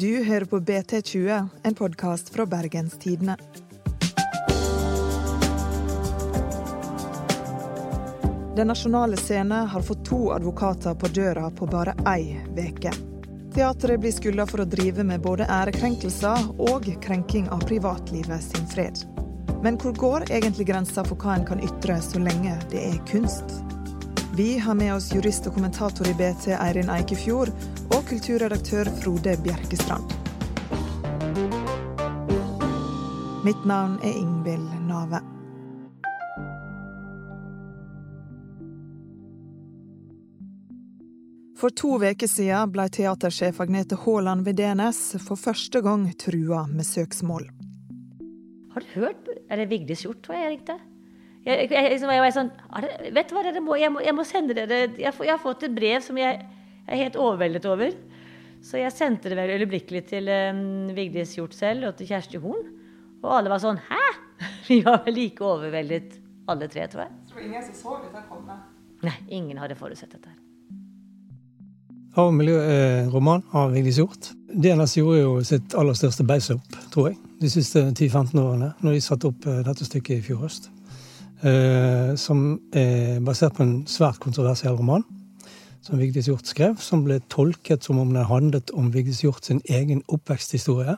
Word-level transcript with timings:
Du 0.00 0.24
hører 0.24 0.44
på 0.44 0.60
BT20, 0.60 1.48
en 1.62 1.74
podkast 1.74 2.28
fra 2.28 2.46
Bergens 2.46 2.92
Tidende. 2.98 3.36
Den 8.56 8.68
nasjonale 8.68 9.16
scene 9.16 9.54
har 9.54 9.82
fått 9.82 10.04
to 10.06 10.30
advokater 10.30 10.94
på 10.94 11.08
døra 11.08 11.50
på 11.50 11.66
bare 11.66 11.96
ei 12.06 12.36
veke. 12.54 12.92
Teatret 13.54 13.98
blir 14.00 14.14
skylda 14.14 14.46
for 14.46 14.62
å 14.62 14.68
drive 14.70 15.02
med 15.02 15.24
både 15.24 15.50
ærekrenkelser 15.50 16.46
og 16.70 16.86
krenking 17.02 17.50
av 17.50 17.66
privatlivet 17.66 18.46
sin 18.52 18.70
fred. 18.70 19.02
Men 19.66 19.80
hvor 19.82 19.98
går 19.98 20.28
egentlig 20.30 20.68
grensa 20.70 21.02
for 21.10 21.18
hva 21.18 21.40
en 21.40 21.48
kan 21.50 21.64
ytre 21.72 21.98
så 22.06 22.22
lenge 22.22 22.54
det 22.70 22.86
er 22.92 23.02
kunst? 23.10 23.58
Vi 24.38 24.58
har 24.58 24.74
med 24.74 24.92
oss 24.94 25.08
jurist 25.14 25.48
og 25.50 25.56
kommentator 25.56 26.06
i 26.06 26.12
BT 26.14 26.52
Eirin 26.54 26.92
Eikefjord 26.94 27.48
og 27.90 28.04
kulturredaktør 28.06 28.86
Frode 29.00 29.32
Bjerkestrand. 29.42 30.12
Mitt 33.42 33.64
navn 33.66 33.96
er 34.06 34.12
Ingvild 34.14 34.68
Nave. 34.86 35.18
For 41.58 41.74
to 41.74 41.96
uker 41.98 42.30
siden 42.30 42.70
ble 42.76 42.84
teatersjef 42.94 43.58
Agnete 43.64 43.98
Haaland 44.04 44.46
ved 44.46 44.60
DNS 44.62 45.00
for 45.24 45.34
første 45.34 45.82
gang 45.82 46.06
trua 46.14 46.62
med 46.70 46.86
søksmål. 46.86 47.50
Har 48.76 48.86
du 48.86 48.94
hørt 49.00 49.34
Er 49.50 49.56
det 49.56 49.66
Vigdis 49.74 50.06
Hjorth 50.06 50.30
jeg 50.30 50.52
ringte? 50.52 50.78
Jeg, 51.48 51.70
jeg, 51.70 51.84
jeg, 51.94 52.00
jeg 52.04 52.22
var 52.22 52.32
sånn 52.34 52.50
det, 52.84 53.10
Vet 53.16 53.30
du 53.30 53.36
hva, 53.36 53.42
dere 53.46 53.62
må, 53.64 53.76
jeg, 53.80 53.92
må, 53.94 54.02
jeg 54.04 54.16
må 54.16 54.24
sende 54.28 54.56
dere 54.56 54.82
jeg, 54.84 55.00
jeg, 55.00 55.30
har 55.32 55.40
fått 55.40 55.64
et 55.64 55.74
brev 55.76 56.02
som 56.04 56.18
jeg, 56.20 56.42
er 56.88 57.02
helt 57.02 57.16
overveldet 57.20 57.68
over. 57.68 57.94
Så 58.64 58.80
jeg 58.80 58.92
sendte 58.92 59.30
det 59.30 59.38
vel 59.38 59.54
øyeblikkelig 59.56 60.02
til 60.10 60.28
um, 60.28 60.90
Vigdis 60.96 61.36
Hjorth 61.36 61.56
selv 61.56 61.88
og 61.90 61.98
til 61.98 62.10
Kjersti 62.10 62.40
Horn. 62.42 62.64
Og 63.22 63.30
alle 63.38 63.52
var 63.52 63.62
sånn 63.62 63.80
Hæ?! 63.88 64.02
Vi 64.68 64.82
var 64.84 65.00
vel 65.06 65.16
like 65.16 65.44
overveldet 65.44 66.18
alle 66.48 66.68
tre, 66.70 66.84
tror 66.90 67.06
jeg. 67.06 67.14
Så 67.30 67.40
ingen 67.44 67.64
som 67.64 67.78
så 67.78 67.96
dette 68.02 68.24
komme? 68.28 68.58
Nei, 69.04 69.16
ingen 69.40 69.58
hadde 69.60 69.76
forutsett 69.78 70.12
dette. 70.14 70.30
her. 70.32 70.44
Hav 72.16 72.32
og 72.32 72.34
miljø-roman 72.34 73.44
av 73.56 73.72
Vigdis 73.76 74.00
Hjorth. 74.00 74.32
DNS 74.48 74.96
gjorde 74.96 75.20
jo 75.20 75.32
sitt 75.44 75.76
aller 75.78 75.96
største 75.96 76.24
beis-opp, 76.26 76.78
tror 76.92 77.10
jeg, 77.10 77.18
de 77.42 77.50
siste 77.52 77.84
10-15 77.92 78.40
årene, 78.40 78.72
når 78.82 78.96
de 78.96 79.02
satte 79.04 79.28
opp 79.28 79.46
eh, 79.46 79.60
dette 79.66 79.86
stykket 79.86 80.18
i 80.18 80.24
fjor 80.24 80.40
høst. 80.46 80.70
Eh, 81.38 82.16
som 82.18 82.60
er 82.74 83.20
basert 83.22 83.54
på 83.54 83.62
en 83.62 83.86
svært 83.86 84.18
kontroversiell 84.18 84.74
roman 84.74 85.04
som 85.82 86.00
Vigdis 86.00 86.26
Hjorth 86.26 86.50
skrev, 86.50 86.80
som 86.82 87.04
ble 87.06 87.20
tolket 87.30 87.86
som 87.86 88.00
om 88.02 88.10
den 88.12 88.26
handlet 88.26 88.72
om 88.74 88.90
Vigdis 88.92 89.22
Hjorth 89.22 89.46
sin 89.46 89.60
egen 89.70 90.02
oppveksthistorie, 90.08 90.96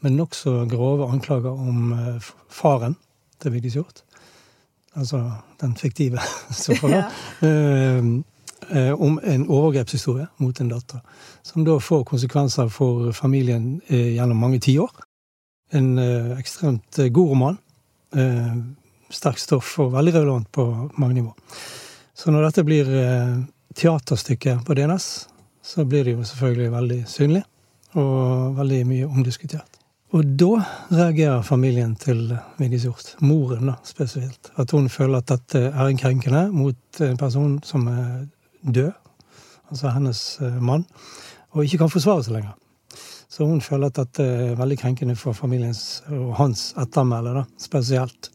med 0.00 0.14
nokså 0.14 0.66
grove 0.70 1.08
anklager 1.10 1.50
om 1.50 1.92
eh, 1.96 2.28
faren 2.52 2.96
til 3.40 3.56
Vigdis 3.56 3.78
Hjorth. 3.78 4.04
Altså 4.94 5.22
den 5.60 5.76
fiktive, 5.76 6.18
så. 6.62 6.76
Ja. 6.88 7.02
Eh, 7.42 8.04
eh, 8.70 9.00
om 9.00 9.20
en 9.24 9.48
overgrepshistorie 9.48 10.26
mot 10.38 10.60
en 10.60 10.68
datter. 10.68 11.00
Som 11.42 11.64
da 11.64 11.78
får 11.78 12.04
konsekvenser 12.04 12.68
for 12.68 13.12
familien 13.12 13.80
eh, 13.88 14.14
gjennom 14.14 14.36
mange 14.36 14.58
tiår. 14.58 14.92
En 15.72 15.98
ekstremt 16.38 16.96
god 17.12 17.28
roman. 17.28 17.58
Eh, 19.08 19.14
sterkt 19.14 19.40
stoff 19.40 19.78
og 19.80 19.92
veldig 19.96 20.14
relevant 20.14 20.52
på 20.52 20.64
mange 20.96 21.14
nivå. 21.14 21.34
Så 22.14 22.30
når 22.34 22.48
dette 22.48 22.64
blir 22.66 22.88
teaterstykket 23.78 24.64
på 24.66 24.74
DNS, 24.74 25.28
så 25.62 25.84
blir 25.84 26.04
det 26.04 26.16
jo 26.16 26.24
selvfølgelig 26.26 26.72
veldig 26.72 27.02
synlig. 27.08 27.42
Og 27.96 28.56
veldig 28.58 28.80
mye 28.84 29.06
omdiskutert. 29.08 29.78
Og 30.16 30.24
da 30.40 30.62
reagerer 30.88 31.42
familien 31.44 31.92
til 32.00 32.30
Vigdis 32.56 32.86
Hjorth, 32.86 33.18
moren 33.20 33.68
da, 33.68 33.74
spesielt. 33.84 34.48
At 34.56 34.72
hun 34.72 34.88
føler 34.88 35.20
at 35.20 35.28
dette 35.28 35.66
er 35.68 35.82
en 35.84 36.00
krenkende 36.00 36.46
mot 36.52 37.02
en 37.04 37.18
person 37.20 37.58
som 37.64 37.84
er 37.92 38.24
død, 38.62 38.92
altså 39.68 39.92
hennes 39.92 40.22
eh, 40.40 40.56
mann, 40.64 40.86
og 41.52 41.64
ikke 41.64 41.82
kan 41.82 41.92
forsvare 41.92 42.24
seg 42.24 42.38
lenger. 42.38 42.56
Så 43.28 43.44
hun 43.44 43.60
føler 43.60 43.92
at 43.92 44.00
dette 44.00 44.24
er 44.24 44.56
veldig 44.56 44.78
krenkende 44.80 45.16
for 45.16 45.36
familiens 45.36 46.00
og 46.08 46.32
hans 46.40 46.70
ettermæle, 46.80 47.44
spesielt. 47.60 48.30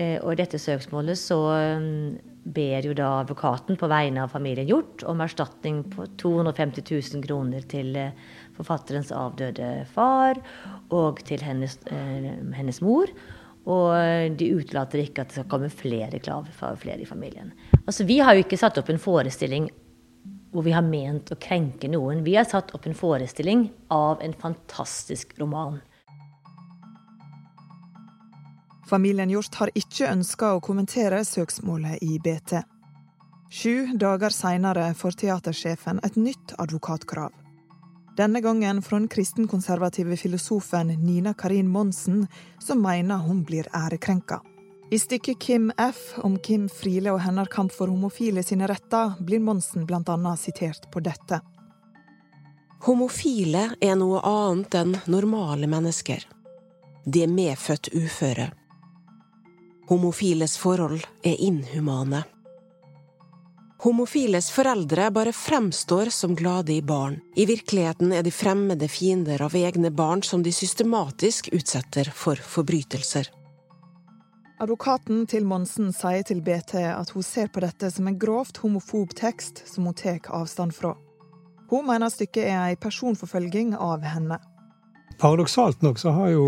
Eh, 0.00 0.16
og 0.22 0.32
i 0.32 0.38
dette 0.40 0.60
søksmålet 0.60 1.18
så 1.18 1.38
mm, 1.80 2.44
ber 2.56 2.86
jo 2.88 2.94
da 2.96 3.10
advokaten 3.18 3.76
på 3.80 3.88
vegne 3.90 4.24
av 4.24 4.32
familien 4.32 4.68
Hjort 4.70 5.04
om 5.10 5.20
erstatning 5.20 5.82
på 5.92 6.06
250 6.22 6.86
000 6.86 7.26
kroner 7.26 7.66
til 7.68 7.92
eh, 8.00 8.16
forfatterens 8.56 9.12
avdøde 9.12 9.68
far 9.92 10.40
og 10.94 11.20
til 11.28 11.44
hennes, 11.44 11.76
hennes 11.90 12.80
mor. 12.84 13.12
Og 13.70 13.92
de 14.40 14.46
utelater 14.56 15.02
ikke 15.02 15.22
at 15.22 15.30
det 15.30 15.36
skal 15.36 15.50
komme 15.52 15.68
flere 15.68 16.18
krav 16.22 16.48
fra 16.56 16.72
flere 16.80 17.04
i 17.04 17.08
familien. 17.08 17.52
Altså, 17.84 18.06
Vi 18.08 18.16
har 18.18 18.34
jo 18.34 18.42
ikke 18.42 18.58
satt 18.58 18.80
opp 18.80 18.88
en 18.90 19.00
forestilling 19.00 19.68
hvor 20.50 20.64
vi 20.66 20.74
har 20.74 20.82
ment 20.82 21.30
å 21.30 21.38
krenke 21.38 21.88
noen. 21.90 22.24
Vi 22.26 22.34
har 22.34 22.48
satt 22.48 22.72
opp 22.74 22.88
en 22.88 22.96
forestilling 22.96 23.68
av 23.94 24.22
en 24.24 24.34
fantastisk 24.34 25.36
roman. 25.38 25.78
Familien 28.90 29.30
Hjort 29.30 29.54
har 29.54 29.70
ikke 29.78 30.08
ønska 30.10 30.48
å 30.56 30.62
kommentere 30.66 31.20
søksmålet 31.22 32.00
i 32.02 32.16
BT. 32.18 32.56
Sju 33.50 33.92
dager 33.94 34.34
seinere 34.34 34.88
får 34.98 35.14
teatersjefen 35.20 36.00
et 36.02 36.18
nytt 36.18 36.56
advokatkrav. 36.58 37.30
Denne 38.18 38.42
gangen 38.42 38.82
fra 38.82 38.98
den 38.98 39.06
kristenkonservative 39.08 40.18
filosofen 40.18 40.90
Nina 41.04 41.36
Karin 41.38 41.70
Monsen, 41.70 42.26
som 42.58 42.82
mener 42.82 43.22
hun 43.22 43.44
blir 43.46 43.70
ærekrenka. 43.70 44.40
I 44.90 44.98
stykket 44.98 45.38
Kim 45.38 45.70
F 45.78 46.18
om 46.26 46.34
Kim 46.42 46.66
Friele 46.68 47.14
og 47.14 47.22
hennes 47.22 47.48
kamp 47.48 47.70
for 47.70 47.94
homofile 47.94 48.42
sine 48.42 48.66
retter 48.66 49.14
blir 49.22 49.38
Monsen 49.38 49.86
bl.a. 49.86 50.36
sitert 50.36 50.90
på 50.90 50.98
dette. 50.98 51.38
Homofile 52.88 53.68
er 53.78 53.94
noe 54.02 54.18
annet 54.26 54.74
enn 54.82 54.96
normale 55.06 55.70
mennesker. 55.70 56.26
De 57.06 57.22
er 57.22 57.30
medfødt 57.30 57.94
uføre. 57.94 58.50
Homofiles 59.90 60.58
forhold 60.58 61.00
er 61.22 61.40
inhumane. 61.42 62.22
Homofiles 63.82 64.50
foreldre 64.54 65.08
bare 65.10 65.32
fremstår 65.32 66.12
som 66.14 66.36
glade 66.38 66.72
i 66.72 66.82
barn. 66.82 67.16
I 67.34 67.46
virkeligheten 67.46 68.12
er 68.12 68.22
de 68.22 68.30
fremmede 68.30 68.86
fiender 68.88 69.42
av 69.42 69.56
egne 69.58 69.90
barn 69.90 70.22
som 70.22 70.44
de 70.46 70.52
systematisk 70.54 71.48
utsetter 71.52 72.12
for 72.14 72.38
forbrytelser. 72.38 73.32
Advokaten 74.62 75.24
til 75.26 75.48
Monsen 75.50 75.90
sier 75.96 76.22
til 76.28 76.38
BT 76.38 76.76
at 76.92 77.10
hun 77.10 77.26
ser 77.26 77.50
på 77.50 77.64
dette 77.66 77.90
som 77.90 78.06
en 78.06 78.18
grovt 78.20 78.62
homofob 78.62 79.16
tekst 79.18 79.64
som 79.72 79.90
hun 79.90 79.98
tar 79.98 80.20
avstand 80.30 80.76
fra. 80.76 80.94
Hun 81.72 81.90
mener 81.90 82.14
stykket 82.14 82.46
er 82.46 82.68
en 82.68 82.78
personforfølging 82.78 83.74
av 83.74 84.06
henne. 84.06 84.38
Paradoksalt 85.18 85.82
nok 85.82 85.98
så 85.98 86.14
har 86.14 86.30
jo 86.36 86.46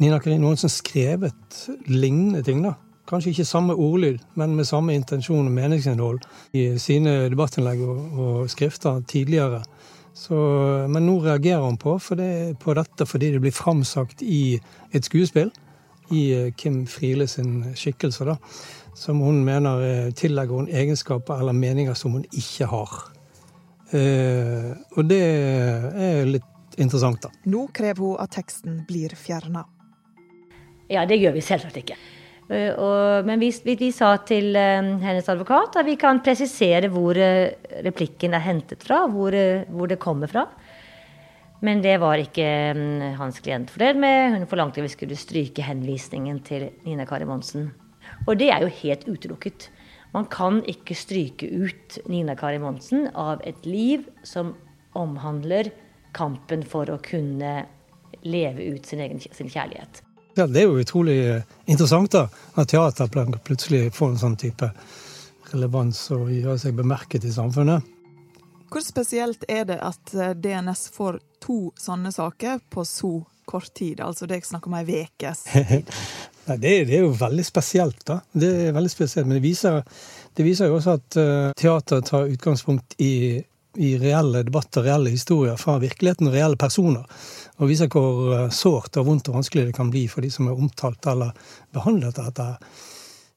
Nina 0.00 0.20
Karin 0.20 0.42
Johansen 0.42 0.72
skrevet 0.72 1.66
lignende 1.86 2.42
ting, 2.46 2.62
da 2.64 2.76
Kanskje 3.08 3.32
ikke 3.32 3.44
samme 3.44 3.74
ordlyd, 3.74 4.20
men 4.38 4.54
med 4.56 4.64
samme 4.64 4.94
intensjon 4.94 5.48
og 5.48 5.52
meningsinnhold 5.52 6.22
i 6.56 6.78
sine 6.80 7.26
debattinnlegg 7.32 7.80
og, 7.82 7.98
og 8.14 8.50
skrifter 8.50 9.02
tidligere. 9.10 9.58
Så, 10.14 10.36
men 10.88 11.06
nå 11.08 11.16
reagerer 11.24 11.64
hun 11.64 11.76
på, 11.80 11.96
det, 12.16 12.58
på 12.62 12.76
dette 12.78 13.06
fordi 13.08 13.32
det 13.34 13.40
blir 13.42 13.54
framsagt 13.56 14.22
i 14.22 14.60
et 14.92 15.08
skuespill. 15.08 15.50
I 16.12 16.22
eh, 16.36 16.48
Kim 16.56 16.84
Friele 16.86 17.26
sin 17.26 17.74
skikkelse, 17.74 18.28
da. 18.28 18.36
Som 18.94 19.22
hun 19.24 19.42
mener 19.44 19.84
eh, 19.86 20.08
tillegger 20.14 20.62
hun 20.62 20.70
egenskaper 20.70 21.40
eller 21.40 21.56
meninger 21.56 21.96
som 21.98 22.14
hun 22.18 22.26
ikke 22.30 22.68
har. 22.70 22.96
Eh, 23.96 24.72
og 24.96 25.08
det 25.08 25.22
er 25.24 26.28
litt 26.28 26.78
interessant, 26.78 27.24
da. 27.24 27.32
Nå 27.50 27.66
krever 27.74 28.04
hun 28.04 28.20
at 28.20 28.36
teksten 28.36 28.82
blir 28.88 29.16
fjerna. 29.16 29.64
Ja, 30.90 31.04
det 31.06 31.20
gjør 31.22 31.36
vi 31.36 31.44
selvsagt 31.44 31.78
ikke. 31.82 31.96
Eh, 32.52 33.24
men 33.24 33.40
vi, 33.40 33.50
vi, 33.64 33.76
vi, 33.78 33.90
sa 33.94 34.16
til 34.28 34.52
uh, 34.56 34.92
hennes 35.02 35.28
advokat 35.30 35.78
at 35.80 35.88
vi 35.88 35.96
kan 36.00 36.20
presisere 36.24 36.90
hvor 36.92 37.16
uh, 37.16 37.52
replikken 37.86 38.34
er 38.36 38.44
hentet 38.44 38.82
fra, 38.84 39.04
hvor, 39.08 39.36
hvor, 39.70 39.90
det 39.90 40.00
kommer 40.02 40.30
fra. 40.30 40.46
Men 41.62 41.82
det 41.84 41.94
var 42.02 42.18
ikke 42.18 42.46
um, 42.74 42.98
hans 43.20 43.38
klient 43.40 43.70
fornøyd 43.70 44.00
med. 44.02 44.34
Hun 44.34 44.48
forlangte 44.50 44.82
at 44.82 44.88
vi 44.88 44.96
skulle 44.96 45.18
stryke 45.20 45.62
henvisningen 45.62 46.42
til 46.42 46.72
Nina 46.82 47.06
Kari 47.06 47.28
Monsen. 47.28 47.70
Og 48.26 48.34
det 48.40 48.50
er 48.50 48.64
jo 48.64 48.76
helt 48.82 49.06
utelukket. 49.06 49.70
Man 50.12 50.26
kan 50.28 50.60
ikke 50.68 50.96
stryke 50.98 51.46
ut 51.46 52.00
Nina 52.10 52.34
Kari 52.36 52.58
Monsen 52.60 53.06
av 53.14 53.40
et 53.48 53.62
liv 53.64 54.04
som 54.26 54.56
omhandler 54.98 55.70
kampen 56.12 56.66
for 56.68 56.90
å 56.92 57.00
kunne 57.00 57.62
leve 58.26 58.74
ut 58.74 58.86
sin 58.86 59.00
egen 59.00 59.22
sin 59.22 59.48
kjærlighet. 59.48 60.02
Ja, 60.34 60.46
det 60.46 60.62
er 60.62 60.68
jo 60.70 60.80
utrolig 60.80 61.18
eh, 61.28 61.48
interessant 61.68 62.12
da, 62.14 62.26
at 62.56 62.70
teater 62.72 63.10
plutselig 63.44 63.90
får 63.92 64.14
en 64.14 64.22
sånn 64.22 64.38
type 64.40 64.70
relevans 65.52 66.06
og 66.14 66.30
gjør 66.32 66.60
seg 66.60 66.78
bemerket 66.78 67.26
i 67.28 67.32
samfunnet. 67.34 67.84
Hvor 68.72 68.84
spesielt 68.84 69.44
er 69.52 69.66
det 69.68 69.76
at 69.84 70.14
eh, 70.16 70.32
DNS 70.32 70.86
får 70.94 71.20
to 71.44 71.58
sånne 71.76 72.12
saker 72.14 72.62
på 72.72 72.84
så 72.88 73.18
kort 73.44 73.74
tid? 73.76 74.00
Altså 74.00 74.28
det 74.28 74.38
er 74.38 74.48
snakk 74.48 74.70
om 74.70 74.78
ei 74.78 74.86
ukes 75.04 75.44
tid. 75.50 75.92
Nei, 76.46 76.56
det, 76.56 76.70
det, 76.88 76.96
er 76.96 77.04
jo 77.04 77.12
veldig 77.14 77.44
spesielt, 77.46 78.00
da. 78.08 78.18
Det 78.32 78.48
er 78.64 78.74
veldig 78.74 78.90
spesielt, 78.90 79.28
Men 79.28 79.38
det 79.38 79.44
viser, 79.44 79.82
det 80.34 80.46
viser 80.46 80.70
jo 80.70 80.78
også 80.80 80.96
at 80.98 81.18
uh, 81.20 81.52
teater 81.58 82.02
tar 82.02 82.32
utgangspunkt 82.32 82.96
i, 82.98 83.38
i, 83.76 83.92
reelle 84.02 84.42
debatter, 84.48 84.82
reelle 84.88 85.12
historier 85.12 85.60
fra 85.60 85.76
virkeligheten 85.82 86.26
og 86.26 86.34
reelle 86.34 86.58
personer. 86.58 87.06
Og 87.62 87.70
viser 87.70 87.90
hvor 87.92 88.34
uh, 88.34 88.48
sårt 88.50 88.98
og 88.98 89.06
vondt 89.06 89.30
og 89.30 89.38
vanskelig 89.38 89.68
det 89.68 89.76
kan 89.76 89.92
bli 89.92 90.08
for 90.10 90.24
de 90.24 90.32
som 90.34 90.50
er 90.50 90.58
omtalt 90.58 91.06
eller 91.06 91.30
behandlet 91.74 92.18
dette. 92.18 92.48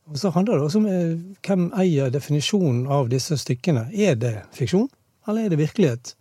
Og 0.10 0.18
så 0.22 0.34
handler 0.34 0.58
det 0.58 0.68
også 0.68 0.82
om 0.82 0.90
uh, 0.90 1.16
hvem 1.46 1.70
eier 1.78 2.14
definisjonen 2.14 2.86
av 2.90 3.10
disse 3.14 3.38
stykkene. 3.42 3.88
Er 3.94 4.18
det 4.20 4.36
fiksjon, 4.58 4.90
eller 5.30 5.46
er 5.46 5.54
det 5.54 5.62
virkelighet? 5.62 6.16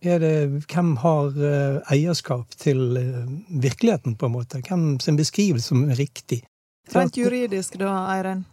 er 0.00 0.20
det, 0.20 0.64
hvem 0.72 0.94
har 1.02 1.36
eh, 1.44 1.92
eierskap 1.92 2.54
til 2.60 2.96
eh, 2.96 3.26
virkeligheten, 3.62 4.16
på 4.16 4.26
en 4.26 4.32
måte? 4.32 4.62
Hvem 4.64 4.98
sin 5.00 5.18
beskrivelse 5.18 5.72
som 5.72 5.84
er 5.90 6.00
riktig? 6.00 6.42
Rent 6.94 7.16
juridisk 7.16 7.76
da, 7.80 7.92
Eiren? 8.14 8.46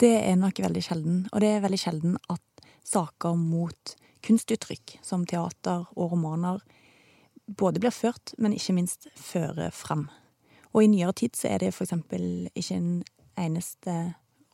Det 0.00 0.12
er 0.20 0.36
nok 0.36 0.60
veldig 0.60 0.82
sjelden. 0.84 1.24
Og 1.32 1.40
det 1.42 1.54
er 1.54 1.64
veldig 1.64 1.80
sjelden 1.80 2.18
at 2.32 2.68
saker 2.86 3.36
mot 3.38 3.96
kunstuttrykk, 4.22 4.98
som 5.02 5.24
teater 5.26 5.86
og 5.96 6.12
romaner, 6.12 6.60
både 7.46 7.80
blir 7.82 7.94
ført, 7.94 8.34
men 8.38 8.54
ikke 8.56 8.76
minst 8.76 9.08
fører 9.18 9.70
frem. 9.74 10.08
Og 10.72 10.84
i 10.84 10.90
nyere 10.92 11.12
tid 11.12 11.36
så 11.36 11.52
er 11.52 11.62
det 11.62 11.72
eksempel 11.74 12.48
ikke 12.54 12.78
en 12.78 12.90
eneste 13.40 13.96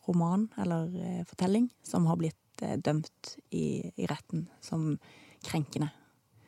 roman 0.08 0.49
eller 0.58 0.90
eh, 0.96 1.25
fortelling 1.29 1.69
som 1.85 2.06
har 2.08 2.19
blitt 2.19 2.37
dømt 2.58 3.37
i, 3.55 3.87
i 3.94 4.06
retten 4.11 4.49
som 4.61 4.96
krenkende. 5.46 5.93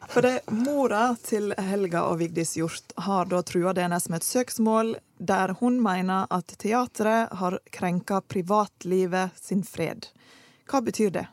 For 0.08 0.25
det, 0.25 0.40
Mora 0.48 1.16
til 1.22 1.52
Helga 1.58 2.06
og 2.08 2.19
Vigdis 2.22 2.54
Hjort 2.56 2.94
har 3.04 3.28
da 3.28 3.43
trua 3.44 3.75
DNS 3.76 4.08
med 4.08 4.22
et 4.22 4.26
søksmål 4.26 4.94
der 5.19 5.52
hun 5.60 5.76
mener 5.84 6.31
at 6.32 6.54
teatret 6.58 7.34
har 7.36 7.58
krenka 7.70 8.22
privatlivet 8.25 9.36
sin 9.36 9.62
fred. 9.64 10.08
Hva 10.70 10.81
betyr 10.86 11.12
det? 11.19 11.26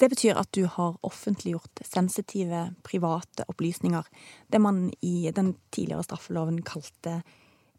Det 0.00 0.08
betyr 0.10 0.38
at 0.38 0.50
du 0.56 0.64
har 0.66 0.96
offentliggjort 1.06 1.84
sensitive, 1.86 2.74
private 2.82 3.44
opplysninger. 3.48 4.06
Det 4.50 4.60
man 4.60 4.88
i 5.00 5.30
den 5.34 5.54
tidligere 5.70 6.02
straffeloven 6.02 6.62
kalte 6.66 7.20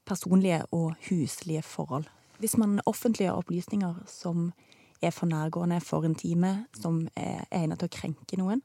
personlige 0.06 0.64
og 0.72 0.96
huslige 1.10 1.62
forhold. 1.62 2.06
Hvis 2.40 2.58
man 2.58 2.80
offentliggjør 2.86 3.42
opplysninger 3.42 3.96
som 4.08 4.52
er 5.02 5.12
for 5.12 5.28
nærgående, 5.28 5.82
for 5.82 6.06
intime, 6.06 6.66
som 6.82 7.08
er 7.16 7.44
egnet 7.52 7.80
til 7.80 7.90
å 7.90 7.96
krenke 7.96 8.40
noen, 8.40 8.64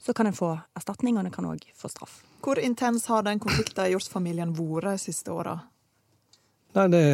så 0.00 0.14
kan 0.16 0.30
en 0.30 0.36
få 0.36 0.54
erstatning, 0.76 1.18
og 1.18 1.26
en 1.26 1.34
kan 1.34 1.48
òg 1.48 1.66
få 1.76 1.90
straff. 1.92 2.22
Hvor 2.40 2.58
intens 2.58 3.04
har 3.12 3.26
den 3.26 3.40
konflikten 3.42 3.84
i 3.84 3.92
Hjorts-familien 3.92 4.54
vært 4.56 4.88
de 4.88 5.02
siste 5.02 5.32
åra? 5.32 5.58
Nei, 6.76 6.86
det, 6.88 7.04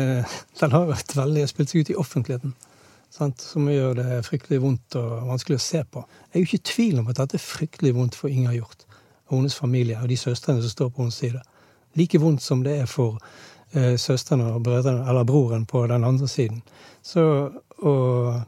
Den 0.61 0.75
har 0.75 0.87
vært 0.87 1.17
veldig 1.17 1.47
spilt 1.51 1.73
seg 1.73 1.83
ut 1.83 1.91
i 1.91 1.99
offentligheten. 1.99 2.55
Sant? 3.17 3.41
Som 3.41 3.69
gjør 3.71 3.95
det 3.97 4.21
fryktelig 4.27 4.61
vondt 4.61 4.97
og 5.01 5.29
vanskelig 5.31 5.57
å 5.57 5.65
se 5.65 5.81
på. 5.89 6.03
Jeg 6.29 6.35
er 6.35 6.43
jo 6.43 6.49
ikke 6.51 6.59
i 6.59 6.67
tvil 6.71 6.99
om 7.01 7.07
at 7.09 7.21
dette 7.23 7.39
er 7.39 7.45
fryktelig 7.45 7.95
vondt 7.97 8.19
for 8.19 8.29
Inger 8.29 8.59
Hjort 8.59 8.85
og 9.27 9.39
hennes 9.39 9.57
familie 9.57 9.99
og 10.03 10.11
de 10.11 10.19
søstrene 10.21 10.61
som 10.63 10.73
står 10.75 10.91
på 10.93 11.03
hennes 11.03 11.21
side. 11.23 11.41
Like 11.97 12.21
vondt 12.21 12.45
som 12.45 12.61
det 12.67 12.77
er 12.83 12.91
for 12.91 13.17
eh, 13.73 13.97
søstrene 13.99 14.51
og 14.53 14.63
brødrene, 14.69 15.07
eller 15.09 15.25
broren 15.25 15.65
på 15.67 15.87
den 15.89 16.05
andre 16.05 16.29
siden. 16.29 16.61
Så, 17.03 17.25
og, 17.79 18.43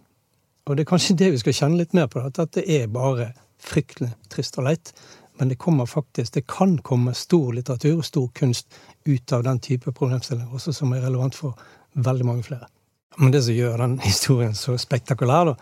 og, 0.66 0.76
det 0.76 0.84
er 0.84 0.90
kanskje 0.92 1.16
det 1.16 1.32
vi 1.32 1.42
skal 1.42 1.56
kjenne 1.62 1.80
litt 1.80 1.96
mer 1.96 2.12
på, 2.12 2.20
at 2.20 2.36
dette 2.36 2.62
er 2.68 2.90
bare 2.92 3.32
fryktelig 3.58 4.12
trist 4.30 4.60
og 4.60 4.68
leit. 4.68 4.92
Men 5.40 5.48
det 5.48 5.58
kommer 5.58 5.88
faktisk, 5.88 6.34
det 6.34 6.46
kan 6.50 6.76
komme 6.84 7.16
stor 7.16 7.54
litteratur 7.56 8.02
og 8.02 8.06
stor 8.06 8.28
kunst 8.36 8.68
ut 9.08 9.32
av 9.32 9.48
den 9.48 9.62
type 9.64 9.96
problemstillinger, 9.96 10.52
også 10.52 10.76
som 10.76 10.92
er 10.92 11.06
relevant 11.08 11.38
for 11.38 11.56
veldig 11.96 12.26
mange 12.28 12.44
flere. 12.50 12.68
Men 13.16 13.32
det 13.32 13.42
som 13.46 13.54
gjør 13.56 13.78
den 13.80 13.98
historien 14.08 14.54
så 14.54 14.76
spektakulær, 14.78 15.52
da, 15.52 15.54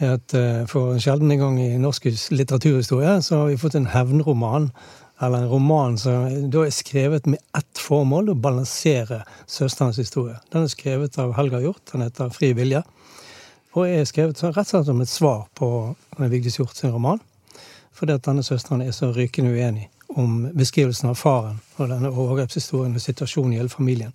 er 0.00 0.16
at 0.16 0.34
eh, 0.36 0.64
for 0.70 0.94
en 0.94 1.02
sjelden 1.02 1.32
gang 1.38 1.60
i 1.60 1.76
norsk 1.80 2.08
litteraturhistorie 2.32 3.20
så 3.22 3.42
har 3.42 3.52
vi 3.52 3.60
fått 3.60 3.78
en 3.78 3.90
hevnroman. 3.92 4.70
Eller 5.20 5.42
en 5.42 5.50
roman 5.50 5.98
som 6.00 6.48
da 6.48 6.62
er 6.64 6.72
skrevet 6.72 7.26
med 7.28 7.42
ett 7.58 7.78
formål, 7.78 8.30
å 8.32 8.38
balansere 8.40 9.18
søsterens 9.44 9.98
historie. 10.00 10.38
Den 10.48 10.64
er 10.64 10.72
skrevet 10.72 11.18
av 11.20 11.34
Helga 11.36 11.60
Hjort. 11.60 11.82
Den 11.92 12.06
heter 12.06 12.32
Fri 12.32 12.54
vilje. 12.56 12.80
Og 13.76 13.84
er 13.84 14.08
skrevet 14.08 14.40
rett 14.40 14.62
og 14.62 14.70
slett 14.70 14.88
som 14.88 15.02
et 15.04 15.12
svar 15.12 15.42
på 15.54 15.68
Vigdis 16.16 16.56
Hjort 16.56 16.78
sin 16.78 16.94
roman 16.94 17.20
fordi 18.00 18.14
at 18.16 18.24
denne 18.24 18.42
søsteren 18.46 18.80
er 18.80 18.94
så 18.96 19.10
rykende 19.12 19.50
uenig 19.52 19.90
om 20.16 20.46
beskrivelsen 20.56 21.10
av 21.10 21.18
faren 21.20 21.58
og 21.76 21.90
denne 21.90 22.08
overgrepshistorien 22.08 22.94
og 22.96 23.02
situasjonen 23.02 23.52
i 23.52 23.60
hele 23.60 23.72
familien. 23.72 24.14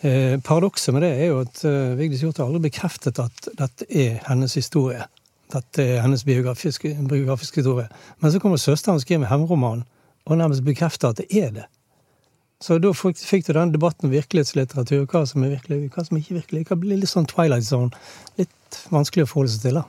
Eh, 0.00 0.40
paradokset 0.40 0.94
med 0.96 1.04
det 1.04 1.10
er 1.12 1.26
jo 1.28 1.40
at 1.44 1.58
eh, 1.68 1.96
Vigdis 1.98 2.22
Hjorth 2.24 2.40
har 2.40 2.48
aldri 2.48 2.70
bekreftet 2.70 3.18
at 3.20 3.50
dette 3.58 3.88
er 3.92 4.22
hennes 4.30 4.54
historie. 4.56 5.04
Dette 5.52 5.84
er 5.84 6.00
hennes 6.00 6.24
biografiske, 6.24 6.94
biografiske 7.10 7.60
historie. 7.60 7.88
Men 8.20 8.32
så 8.32 8.40
kommer 8.40 8.60
søsteren 8.60 8.96
og 8.96 9.04
skriver 9.04 9.26
en 9.26 9.32
hevnroman 9.32 9.84
og 10.24 10.38
nærmest 10.38 10.64
bekrefter 10.64 11.12
at 11.12 11.20
det 11.20 11.28
er 11.36 11.52
det. 11.52 11.66
Så 12.60 12.76
da 12.80 12.92
fikk 12.92 13.46
du 13.46 13.54
den 13.56 13.72
debatten 13.72 14.08
om 14.08 14.12
virkelighetslitteratur, 14.12 15.06
hva 15.08 15.24
som 15.28 15.44
er 15.44 15.54
virkelig, 15.56 15.90
hva 15.94 16.04
som 16.04 16.18
ikke 16.18 16.34
er 16.34 16.40
virkelig. 16.42 16.60
Det 16.60 16.68
kan 16.68 16.80
bli 16.80 16.98
litt 17.00 17.12
sånn 17.12 17.28
Twilight 17.28 17.64
Zone. 17.64 17.88
Litt 18.40 18.80
vanskelig 18.92 19.24
å 19.24 19.30
forholde 19.30 19.54
seg 19.54 19.64
til. 19.64 19.80
da. 19.80 19.84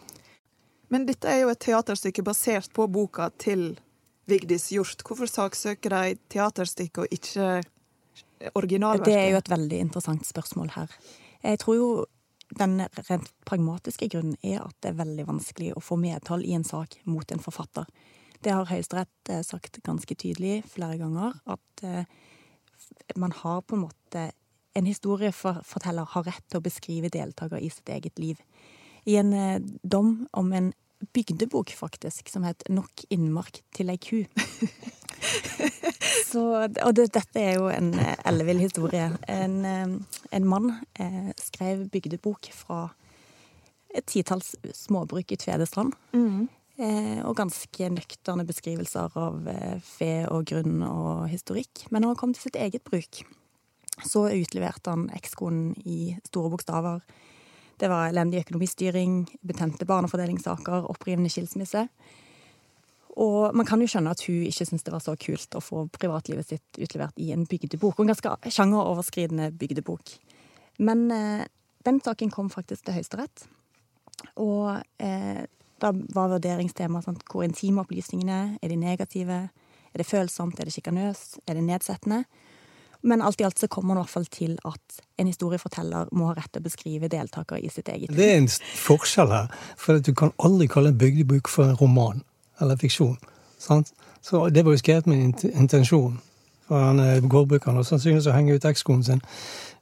Men 0.91 1.07
dette 1.07 1.27
er 1.27 1.43
jo 1.43 1.51
et 1.51 1.59
teaterstykke 1.63 2.23
basert 2.23 2.71
på 2.75 2.87
boka 2.91 3.29
til 3.39 3.77
Vigdis 4.27 4.69
Hjorth. 4.71 5.03
Hvorfor 5.07 5.27
saksøker 5.27 5.95
de 5.95 6.15
teaterstykket 6.31 7.03
og 7.03 7.15
ikke 7.15 7.61
originalverket? 8.55 9.05
Det 9.05 9.19
er 9.19 9.29
jo 9.31 9.41
et 9.41 9.51
veldig 9.51 9.83
interessant 9.87 10.25
spørsmål 10.27 10.73
her. 10.75 10.97
Jeg 11.43 11.59
tror 11.59 11.77
jo 11.77 11.91
den 12.59 12.81
rent 13.07 13.29
pragmatiske 13.47 14.09
grunnen 14.11 14.35
er 14.43 14.59
at 14.65 14.75
det 14.83 14.91
er 14.91 14.99
veldig 14.99 15.27
vanskelig 15.29 15.71
å 15.75 15.83
få 15.83 15.97
medhold 16.01 16.43
i 16.45 16.55
en 16.57 16.67
sak 16.67 16.97
mot 17.07 17.31
en 17.31 17.43
forfatter. 17.43 17.87
Det 18.41 18.53
har 18.53 18.69
Høyesterett 18.69 19.29
eh, 19.29 19.43
sagt 19.45 19.79
ganske 19.85 20.15
tydelig 20.17 20.61
flere 20.73 20.97
ganger, 20.99 21.37
at 21.45 21.83
eh, 21.85 22.05
man 23.15 23.33
har 23.43 23.61
på 23.61 23.77
en 23.77 23.87
måte 23.87 24.31
En 24.71 24.85
historieforteller 24.87 26.05
har 26.13 26.23
rett 26.23 26.45
til 26.47 26.61
å 26.61 26.63
beskrive 26.63 27.09
deltaker 27.11 27.59
i 27.59 27.67
sitt 27.67 27.89
eget 27.91 28.19
liv. 28.23 28.37
I 29.03 29.17
en 29.19 29.33
eh, 29.35 29.59
dom 29.83 30.29
om 30.31 30.53
en 30.55 30.69
bygdebok, 31.11 31.73
faktisk, 31.75 32.29
som 32.29 32.43
het 32.47 32.63
'Nok 32.69 33.03
innmark 33.09 33.63
til 33.75 33.89
ei 33.89 33.97
ku'. 33.97 34.27
Så, 36.31 36.43
og 36.65 36.95
det, 36.95 37.09
dette 37.15 37.41
er 37.41 37.57
jo 37.59 37.67
en 37.71 37.91
eh, 37.99 38.15
ellevill 38.29 38.61
historie. 38.63 39.09
En, 39.31 39.57
eh, 39.67 40.23
en 40.31 40.47
mann 40.47 40.71
eh, 40.99 41.31
skrev 41.39 41.85
bygdebok 41.91 42.51
fra 42.55 42.85
et 43.91 44.07
titalls 44.07 44.53
småbruk 44.75 45.33
i 45.33 45.39
Tvedestrand. 45.39 45.93
Mm. 46.15 46.47
Eh, 46.81 47.19
og 47.27 47.35
ganske 47.37 47.89
nøkterne 47.91 48.47
beskrivelser 48.47 49.11
av 49.19 49.49
eh, 49.51 49.77
fe 49.83 50.13
og 50.31 50.47
grunn 50.53 50.79
og 50.87 51.27
historikk. 51.31 51.85
Men 51.91 52.05
når 52.05 52.15
han 52.15 52.21
kom 52.21 52.35
til 52.37 52.47
sitt 52.47 52.59
eget 52.59 52.87
bruk, 52.87 53.23
så 54.07 54.29
utleverte 54.31 54.93
han 54.93 55.09
ekskonen 55.13 55.75
i 55.83 56.15
store 56.31 56.53
bokstaver 56.53 57.03
det 57.81 57.89
var 57.89 58.11
elendig 58.11 58.43
økonomistyring, 58.43 59.23
betente 59.41 59.87
barnefordelingssaker, 59.89 60.85
opprivende 60.91 61.31
skilsmisse. 61.33 61.87
Og 63.19 63.55
man 63.57 63.67
kan 63.67 63.81
jo 63.81 63.89
skjønne 63.91 64.13
at 64.13 64.23
hun 64.27 64.45
ikke 64.47 64.65
syntes 64.65 64.85
det 64.87 64.93
var 64.93 65.03
så 65.03 65.15
kult 65.19 65.57
å 65.57 65.63
få 65.63 65.85
privatlivet 65.91 66.47
sitt 66.47 66.79
utlevert 66.79 67.17
i 67.19 67.31
en 67.35 67.47
bygdebok. 67.49 67.99
En 67.99 68.11
ganske 68.11 68.35
sjangeroverskridende 68.47 69.49
bygdebok. 69.59 70.13
Men 70.79 71.09
eh, 71.11 71.47
den 71.85 71.99
saken 72.03 72.31
kom 72.31 72.51
faktisk 72.53 72.85
til 72.85 72.95
Høyesterett. 72.95 73.43
Og 74.39 74.77
eh, 75.03 75.43
da 75.81 75.91
var 76.15 76.31
vurderingstema 76.35 77.01
sånn, 77.03 77.19
hvor 77.27 77.43
intime 77.43 77.83
opplysningene 77.83 78.39
er. 78.61 78.69
de 78.69 78.79
negative? 78.79 79.41
Er 79.91 79.99
det 79.99 80.07
følsomt? 80.07 80.59
Er 80.59 80.69
det 80.69 80.75
sjikanøst? 80.77 81.41
Er 81.47 81.59
det 81.59 81.67
nedsettende? 81.67 82.23
Men 83.01 83.23
alt 83.25 83.41
i 83.41 83.43
alt 83.43 83.57
så 83.57 83.67
kommer 83.67 83.95
man 83.95 83.97
i 83.97 84.05
hvert 84.05 84.13
fall 84.13 84.27
til 84.29 84.57
at 84.69 84.99
en 85.17 85.27
historieforteller 85.27 86.11
må 86.13 86.29
ha 86.29 86.35
rett 86.37 86.51
til 86.53 86.61
å 86.61 86.67
beskrive 86.67 87.09
deltakere 87.09 87.57
i 87.59 87.69
sitt 87.73 87.89
eget 87.89 88.11
liv. 88.11 88.17
Det 88.19 88.27
er 88.29 88.43
en 88.43 88.49
forskjell 88.77 89.33
her. 89.33 89.55
For 89.81 89.97
du 89.97 90.13
kan 90.13 90.35
aldri 90.37 90.69
kalle 90.69 90.93
en 90.93 90.99
bygdebok 91.01 91.49
for 91.49 91.71
en 91.71 91.79
roman 91.81 92.21
eller 92.61 92.79
fiksjon. 92.79 93.17
Sant? 93.59 93.93
Så 94.21 94.49
det 94.49 94.65
var 94.65 94.75
jo 94.75 94.81
skrevet 94.81 95.07
med 95.07 95.23
en 95.23 95.51
intensjon. 95.53 96.19
For 96.67 96.79
han 96.79 96.99
er 96.99 97.27
gårdbrukeren 97.27 97.81
og 97.81 97.85
sannsynligvis 97.85 98.29
å 98.31 98.35
henge 98.35 98.55
ut 98.55 98.65
ekskonen 98.69 99.03
sin. 99.03 99.23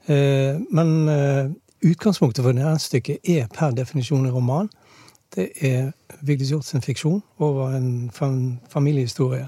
Eh, 0.09 0.57
men 0.74 0.93
eh, 1.12 1.51
utgangspunktet 1.86 2.43
for 2.43 2.57
dette 2.57 2.79
stykket 2.81 3.29
er 3.29 3.50
per 3.53 3.75
definisjon 3.77 4.25
en 4.25 4.33
roman. 4.33 4.71
Det 5.36 5.51
er 5.62 5.91
Vigdis 6.25 6.50
Hjorth 6.50 6.71
sin 6.71 6.81
fiksjon 6.81 7.21
over 7.38 7.75
en 7.77 8.09
familiehistorie. 8.74 9.45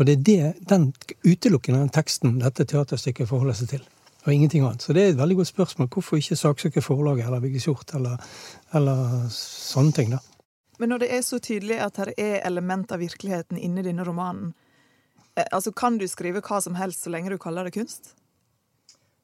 Og 0.00 0.06
det 0.08 0.14
er 0.14 0.22
det, 0.24 0.68
den 0.70 0.94
utelukkende 1.26 1.82
den 1.82 1.92
teksten 1.92 2.38
dette 2.40 2.64
teaterstykket 2.64 3.28
forholder 3.28 3.58
seg 3.58 3.74
til. 3.74 3.82
Og 4.24 4.32
ingenting 4.32 4.64
annet. 4.64 4.82
Så 4.82 4.94
det 4.94 5.02
er 5.02 5.12
et 5.12 5.18
veldig 5.18 5.36
godt 5.36 5.50
spørsmål. 5.50 5.88
Hvorfor 5.92 6.16
ikke 6.16 6.36
saksøke 6.36 6.82
forlaget 6.82 7.26
eller 7.26 7.42
Vigdis 7.42 7.64
Hjorth 7.64 7.96
eller, 7.96 8.16
eller, 8.72 9.26
sånne 9.34 9.92
ting, 9.92 10.14
da? 10.14 10.22
Men 10.80 10.92
når 10.92 11.04
det 11.04 11.12
er 11.16 11.22
så 11.26 11.38
tydelig 11.42 11.78
at 11.84 12.00
her 12.00 12.12
er 12.16 12.40
element 12.46 12.92
av 12.92 13.02
virkeligheten 13.02 13.60
inni 13.60 13.84
denne 13.84 14.06
romanen, 14.08 14.54
eh, 15.36 15.46
altså 15.50 15.72
kan 15.72 15.98
du 16.00 16.08
skrive 16.08 16.42
hva 16.44 16.60
som 16.64 16.78
helst 16.80 17.04
så 17.04 17.12
lenge 17.12 17.32
du 17.32 17.38
kaller 17.38 17.68
det 17.68 17.76
kunst? 17.76 18.14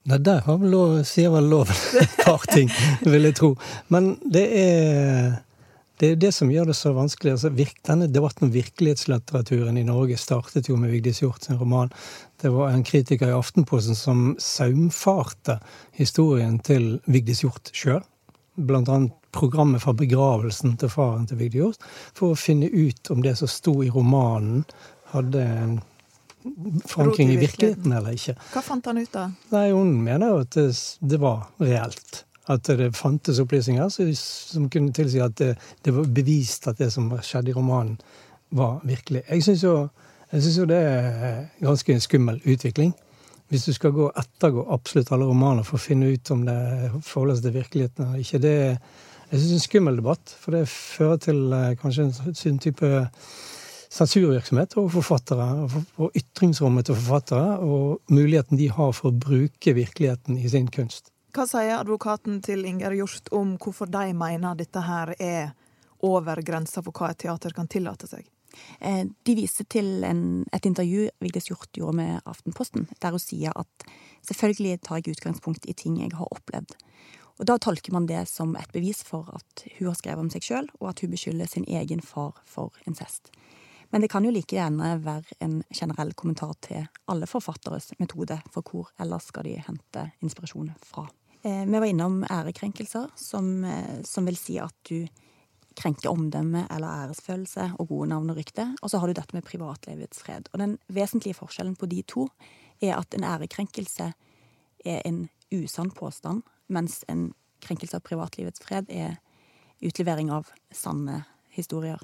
Nei, 0.08 0.20
der 0.24 0.40
har 0.46 0.60
vel 0.60 0.72
lov, 0.72 0.94
sier 1.08 1.32
vel 1.34 1.50
loven 1.50 1.84
et 2.02 2.16
par 2.22 2.44
ting, 2.48 2.70
vil 3.04 3.28
jeg 3.28 3.36
tro. 3.40 3.54
Men 3.92 4.16
det 4.24 4.46
er 4.60 5.36
det 5.98 6.12
er 6.12 6.18
det 6.22 6.30
som 6.30 6.50
gjør 6.50 6.68
det 6.70 6.76
så 6.78 6.92
vanskelig. 6.94 7.32
Altså, 7.34 7.50
denne 7.50 8.06
debatten 8.06 8.46
om 8.46 8.52
virkelighetslitteraturen 8.54 9.80
i 9.80 9.86
Norge 9.86 10.14
startet 10.20 10.68
jo 10.70 10.76
med 10.78 10.92
Vigdis 10.94 11.18
Hjort 11.24 11.48
sin 11.48 11.58
roman. 11.58 11.90
Det 12.38 12.52
var 12.54 12.70
en 12.70 12.84
kritiker 12.86 13.32
i 13.32 13.34
Aftenposten 13.34 13.98
som 13.98 14.36
saumfarte 14.38 15.58
historien 15.98 16.60
til 16.62 17.00
Vigdis 17.10 17.42
Hjort 17.42 17.72
sjøl. 17.74 18.04
Blant 18.54 18.92
annet 18.94 19.17
programmet 19.34 19.82
fra 19.82 19.92
begravelsen 19.96 20.76
til 20.80 20.92
faren 20.92 21.26
til 21.28 21.40
Vigdis 21.40 21.80
for 22.16 22.32
å 22.32 22.38
finne 22.38 22.70
ut 22.70 23.10
om 23.14 23.22
det 23.24 23.36
som 23.40 23.50
sto 23.50 23.78
i 23.84 23.90
romanen, 23.92 24.64
hadde 25.12 25.42
en 25.42 25.78
forankring 26.88 27.32
i 27.32 27.40
virkeligheten 27.40 27.92
eller 27.92 28.16
ikke. 28.16 28.36
Hva 28.52 28.62
fant 28.64 28.86
han 28.88 29.00
ut 29.00 29.16
av? 29.18 29.36
Nei, 29.52 29.68
Hun 29.74 29.92
mener 30.04 30.32
jo 30.32 30.40
at 30.44 30.56
det, 30.56 30.70
det 31.00 31.20
var 31.20 31.48
reelt 31.60 32.24
at 32.48 32.70
det 32.80 32.92
fantes 32.96 33.40
opplysninger 33.42 33.90
som 34.16 34.68
kunne 34.72 34.94
tilsi 34.96 35.20
at 35.20 35.36
det, 35.36 35.50
det, 35.84 35.92
var 35.92 36.08
bevist 36.16 36.68
at 36.70 36.78
det 36.80 36.88
som 36.94 37.10
skjedde 37.20 37.52
i 37.52 37.56
romanen, 37.56 37.98
var 38.48 38.78
virkelig. 38.88 39.26
Jeg 39.28 39.44
syns 39.44 39.64
jo, 39.66 39.74
jo, 40.32 40.64
det 40.70 40.78
er 40.78 41.42
ganske 41.60 41.98
skummel 42.00 42.40
utvikling. 42.48 42.94
Hvis 43.48 43.66
du 43.68 43.74
skal 43.76 43.92
gå 43.96 44.08
ettergå 44.16 44.64
absolutt 44.72 45.12
alle 45.12 45.28
romaner 45.28 45.64
for 45.64 45.76
å 45.76 45.82
finne 45.82 46.08
ut 46.12 46.30
om 46.32 46.46
det 46.48 46.56
forholder 47.04 47.36
seg 47.36 47.46
til 47.46 47.54
virkeligheten 47.58 48.06
eller 48.06 48.24
ikke. 48.24 48.40
Det, 48.40 48.56
jeg 49.28 49.40
syns 49.40 49.48
det 49.48 49.54
er 49.54 49.58
en 49.58 49.66
skummel 49.66 50.00
debatt, 50.00 50.34
for 50.40 50.56
det 50.56 50.64
fører 50.72 51.20
til 51.20 51.52
eh, 51.52 51.74
kanskje 51.80 52.06
en 52.06 52.34
sånn 52.36 52.60
type 52.62 52.90
sensurvirksomhet 53.92 54.76
overfor 54.76 55.04
forfattere, 55.04 55.84
og 56.00 56.16
ytringsrommet 56.16 56.88
til 56.88 56.96
forfattere, 56.98 57.58
og 57.64 58.12
muligheten 58.12 58.60
de 58.60 58.68
har 58.72 58.92
for 58.96 59.10
å 59.10 59.20
bruke 59.26 59.74
virkeligheten 59.76 60.40
i 60.40 60.48
sin 60.52 60.68
kunst. 60.72 61.12
Hva 61.36 61.44
sier 61.48 61.76
advokaten 61.76 62.40
til 62.44 62.64
Inger 62.68 62.96
Hjort 62.96 63.28
om 63.36 63.56
hvorfor 63.60 63.90
de 63.92 64.12
mener 64.16 64.56
dette 64.58 64.80
her 64.84 65.12
er 65.20 65.52
over 66.04 66.40
grensa 66.44 66.82
for 66.84 66.96
hva 66.96 67.12
et 67.12 67.20
teater 67.24 67.54
kan 67.56 67.68
tillate 67.68 68.08
seg? 68.08 68.24
Eh, 68.80 69.04
de 69.04 69.34
viser 69.36 69.68
til 69.70 70.04
en, 70.08 70.44
et 70.56 70.66
intervju 70.66 71.08
Vigdis 71.22 71.50
Hjort 71.50 71.70
gjorde 71.76 72.00
med 72.00 72.28
Aftenposten, 72.28 72.88
der 73.02 73.14
hun 73.14 73.22
sier 73.22 73.52
at 73.56 73.88
selvfølgelig 74.26 74.80
tar 74.86 75.02
jeg 75.02 75.18
utgangspunkt 75.18 75.68
i 75.68 75.76
ting 75.76 76.00
jeg 76.00 76.16
har 76.16 76.32
opplevd. 76.32 76.74
Og 77.38 77.46
Da 77.46 77.58
tolker 77.58 77.94
man 77.94 78.06
det 78.06 78.24
som 78.28 78.56
et 78.58 78.72
bevis 78.74 79.04
for 79.06 79.28
at 79.34 79.64
hun 79.78 79.88
har 79.90 79.98
skrevet 79.98 80.24
om 80.24 80.30
seg 80.32 80.42
sjøl, 80.42 80.66
og 80.80 80.90
at 80.90 81.02
hun 81.04 81.12
beskylder 81.12 81.46
sin 81.46 81.66
egen 81.68 82.02
far 82.02 82.40
for 82.44 82.74
incest. 82.86 83.30
Men 83.90 84.02
det 84.02 84.10
kan 84.12 84.24
jo 84.26 84.32
like 84.34 84.56
gjerne 84.56 84.98
være 85.00 85.38
en 85.44 85.62
generell 85.72 86.12
kommentar 86.18 86.52
til 86.66 86.88
alle 87.08 87.28
forfatteres 87.30 87.94
metode, 87.98 88.36
for 88.52 88.66
hvor 88.66 88.90
ellers 89.00 89.30
skal 89.30 89.48
de 89.48 89.54
hente 89.64 90.10
inspirasjon 90.20 90.74
fra. 90.84 91.06
Eh, 91.42 91.64
vi 91.64 91.78
var 91.78 91.86
innom 91.86 92.20
ærekrenkelser, 92.24 93.08
som, 93.16 93.64
eh, 93.64 94.02
som, 94.04 94.26
vil 94.26 94.36
si 94.36 94.58
at 94.58 94.74
du 94.90 95.06
krenker 95.78 96.10
omdømme 96.10 96.66
eller 96.74 97.06
æresfølelse 97.06 97.70
og 97.78 97.88
gode 97.88 98.08
navn 98.10 98.30
og 98.30 98.36
rykte. 98.36 98.66
Og 98.82 98.90
så 98.90 98.98
har 98.98 99.06
du 99.06 99.14
dette 99.14 99.36
med 99.36 99.46
privatlivets 99.46 100.20
fred. 100.26 100.50
Og 100.52 100.58
den 100.58 100.78
vesentlige 100.88 101.38
forskjellen 101.38 101.76
på 101.78 101.86
de 101.86 102.02
to 102.02 102.26
er 102.82 102.98
at 102.98 103.14
en 103.14 103.24
ærekrenkelse 103.24 104.12
er 104.84 105.02
en 105.06 105.28
usann 105.54 105.90
påstand, 105.90 106.42
mens 106.68 107.02
en 107.08 107.32
krenkelse 107.64 107.98
av 107.98 108.04
privatlivets 108.06 108.62
fred 108.62 108.90
er 108.92 109.18
utlevering 109.84 110.30
av 110.34 110.48
sanne 110.74 111.22
historier. 111.54 112.00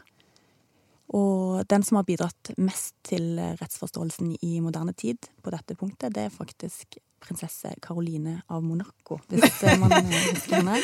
Og 1.14 1.62
den 1.68 1.84
som 1.84 1.98
har 2.00 2.06
bidratt 2.08 2.54
mest 2.56 2.94
til 3.06 3.36
rettsforståelsen 3.60 4.34
i 4.42 4.56
moderne 4.64 4.94
tid 4.96 5.28
på 5.44 5.52
dette 5.52 5.76
punktet, 5.78 6.14
det 6.16 6.26
er 6.26 6.34
faktisk 6.34 6.98
prinsesse 7.24 7.70
Caroline 7.82 8.38
av 8.52 8.64
Monaco, 8.64 9.20
hvis 9.28 9.62
man 9.82 9.92
husker 10.10 10.58
henne. 10.58 10.80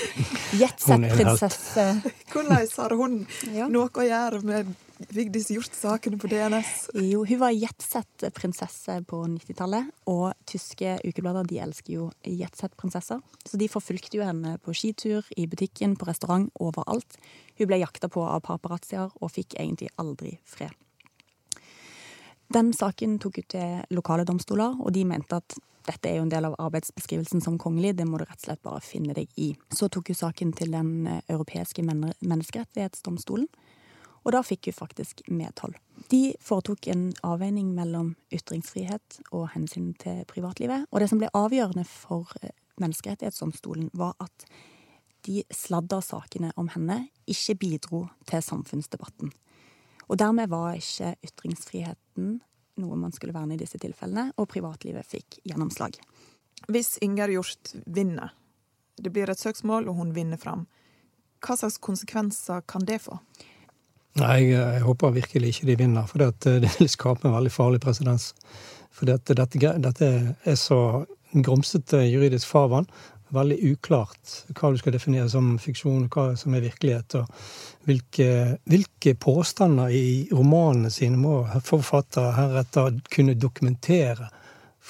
Jetset-prinsesse. 0.61 1.87
Hvordan 2.33 2.71
har 2.77 2.97
hun 2.97 3.19
noe 3.73 3.91
å 3.91 4.07
gjøre 4.07 4.41
med 4.47 4.71
Vigdis 5.11 5.49
Hjorth-sakene 5.51 6.19
på 6.23 6.29
DNS? 6.31 6.91
Jo, 7.03 7.25
hun 7.27 7.39
var 7.41 7.51
jetset-prinsesse 7.51 9.01
på 9.11 9.19
90-tallet, 9.27 9.89
og 10.07 10.37
tyske 10.47 10.93
ukeblader 11.03 11.49
de 11.51 11.59
elsker 11.65 11.97
jo 11.97 12.05
jetset-prinsesser. 12.23 13.19
Så 13.43 13.59
de 13.59 13.67
forfulgte 13.71 14.21
jo 14.21 14.27
henne 14.27 14.55
på 14.63 14.75
skitur, 14.77 15.27
i 15.35 15.49
butikken, 15.51 15.97
på 15.99 16.07
restaurant, 16.07 16.47
overalt. 16.63 17.19
Hun 17.59 17.71
ble 17.73 17.81
jakta 17.83 18.11
på 18.13 18.23
av 18.23 18.45
paparazzier 18.47 19.11
og 19.19 19.33
fikk 19.35 19.59
egentlig 19.59 19.91
aldri 19.99 20.37
fred. 20.47 20.77
Den 22.51 22.71
saken 22.75 23.19
tok 23.23 23.43
ut 23.43 23.51
til 23.51 23.83
lokale 23.95 24.27
domstoler, 24.27 24.79
og 24.79 24.95
de 24.95 25.05
mente 25.11 25.43
at 25.43 25.59
dette 25.91 26.07
er 26.07 26.21
jo 26.21 26.29
en 26.29 26.31
del 26.31 26.47
av 26.47 26.55
arbeidsbeskrivelsen 26.61 27.43
som 27.43 27.59
kongelig, 27.59 27.97
det 27.99 28.07
må 28.07 28.21
du 28.21 28.29
rett 28.29 28.39
og 28.39 28.47
slett 28.47 28.63
bare 28.63 28.83
finne 28.85 29.15
deg 29.17 29.31
i. 29.43 29.51
Så 29.75 29.91
tok 29.91 30.13
hun 30.13 30.23
saken 30.23 30.55
til 30.55 30.71
Den 30.75 30.95
eh, 31.09 31.23
europeiske 31.33 31.83
menneskerettighetsdomstolen, 31.83 33.49
og 34.25 34.35
da 34.35 34.43
fikk 34.45 34.69
hun 34.71 34.77
faktisk 34.77 35.23
medhold. 35.29 35.77
De 36.13 36.35
foretok 36.45 36.91
en 36.93 37.11
avveining 37.27 37.73
mellom 37.77 38.15
ytringsfrihet 38.35 39.21
og 39.31 39.51
hensyn 39.55 39.93
til 40.01 40.25
privatlivet, 40.29 40.87
og 40.91 41.01
det 41.01 41.09
som 41.13 41.21
ble 41.23 41.33
avgjørende 41.35 41.87
for 41.89 42.29
menneskerettighetsomstolen 42.41 42.57
Menneskerettighetsdomstolen, 42.81 43.91
var 43.93 44.15
at 44.25 44.45
de 45.29 45.43
sladda 45.53 45.99
sakene 46.01 46.49
om 46.57 46.71
henne 46.73 47.11
ikke 47.29 47.59
bidro 47.61 47.99
til 48.25 48.41
samfunnsdebatten. 48.41 49.29
Og 50.09 50.17
dermed 50.17 50.49
var 50.49 50.79
ikke 50.79 51.13
ytringsfriheten 51.29 52.39
noe 52.81 52.97
man 52.97 53.13
skulle 53.13 53.37
verne 53.37 53.57
i 53.57 53.61
disse 53.61 53.79
tilfellene, 53.81 54.31
og 54.41 54.49
privatlivet 54.49 55.07
fikk 55.07 55.41
gjennomslag. 55.45 55.99
Hvis 56.73 56.97
Inger 57.05 57.33
Hjort 57.35 57.75
vinner, 57.87 58.33
det 58.97 59.13
blir 59.13 59.31
et 59.31 59.41
søksmål, 59.41 59.89
og 59.89 60.01
hun 60.01 60.15
vinner 60.17 60.41
fram, 60.41 60.67
hva 61.41 61.57
slags 61.57 61.79
konsekvenser 61.81 62.65
kan 62.69 62.85
det 62.89 63.01
få? 63.05 63.17
Nei, 64.19 64.51
jeg, 64.51 64.83
håper 64.83 65.15
virkelig 65.15 65.55
ikke 65.55 65.69
de 65.69 65.79
vinner, 65.79 66.11
for 66.11 66.19
det, 66.23 66.33
eh, 66.51 66.61
det 66.65 66.75
vil 66.79 66.91
skape 66.91 67.29
en 67.29 67.37
veldig 67.37 67.55
farlig 67.55 67.81
presedens. 67.85 68.33
For 68.91 69.07
dette, 69.07 69.37
dette, 69.39 69.75
dette, 69.79 70.11
er 70.43 70.59
så 70.59 70.81
grumsete 71.31 72.03
juridisk 72.09 72.49
farvann 72.51 72.89
veldig 73.35 73.59
uklart 73.73 74.33
hva 74.59 74.73
du 74.73 74.79
skal 74.81 74.95
definere 74.97 75.29
som 75.31 75.53
fiksjon, 75.63 76.09
hva 76.11 76.33
som 76.39 76.55
er 76.55 76.65
virkelighet. 76.67 77.15
og 77.21 77.87
Hvilke, 77.87 78.59
hvilke 78.69 79.15
påstander 79.15 79.95
i 79.95 80.29
romanene 80.33 80.91
sine 80.93 81.19
må 81.21 81.43
forfattere 81.65 82.35
heretter 82.37 82.99
kunne 83.15 83.39
dokumentere 83.39 84.31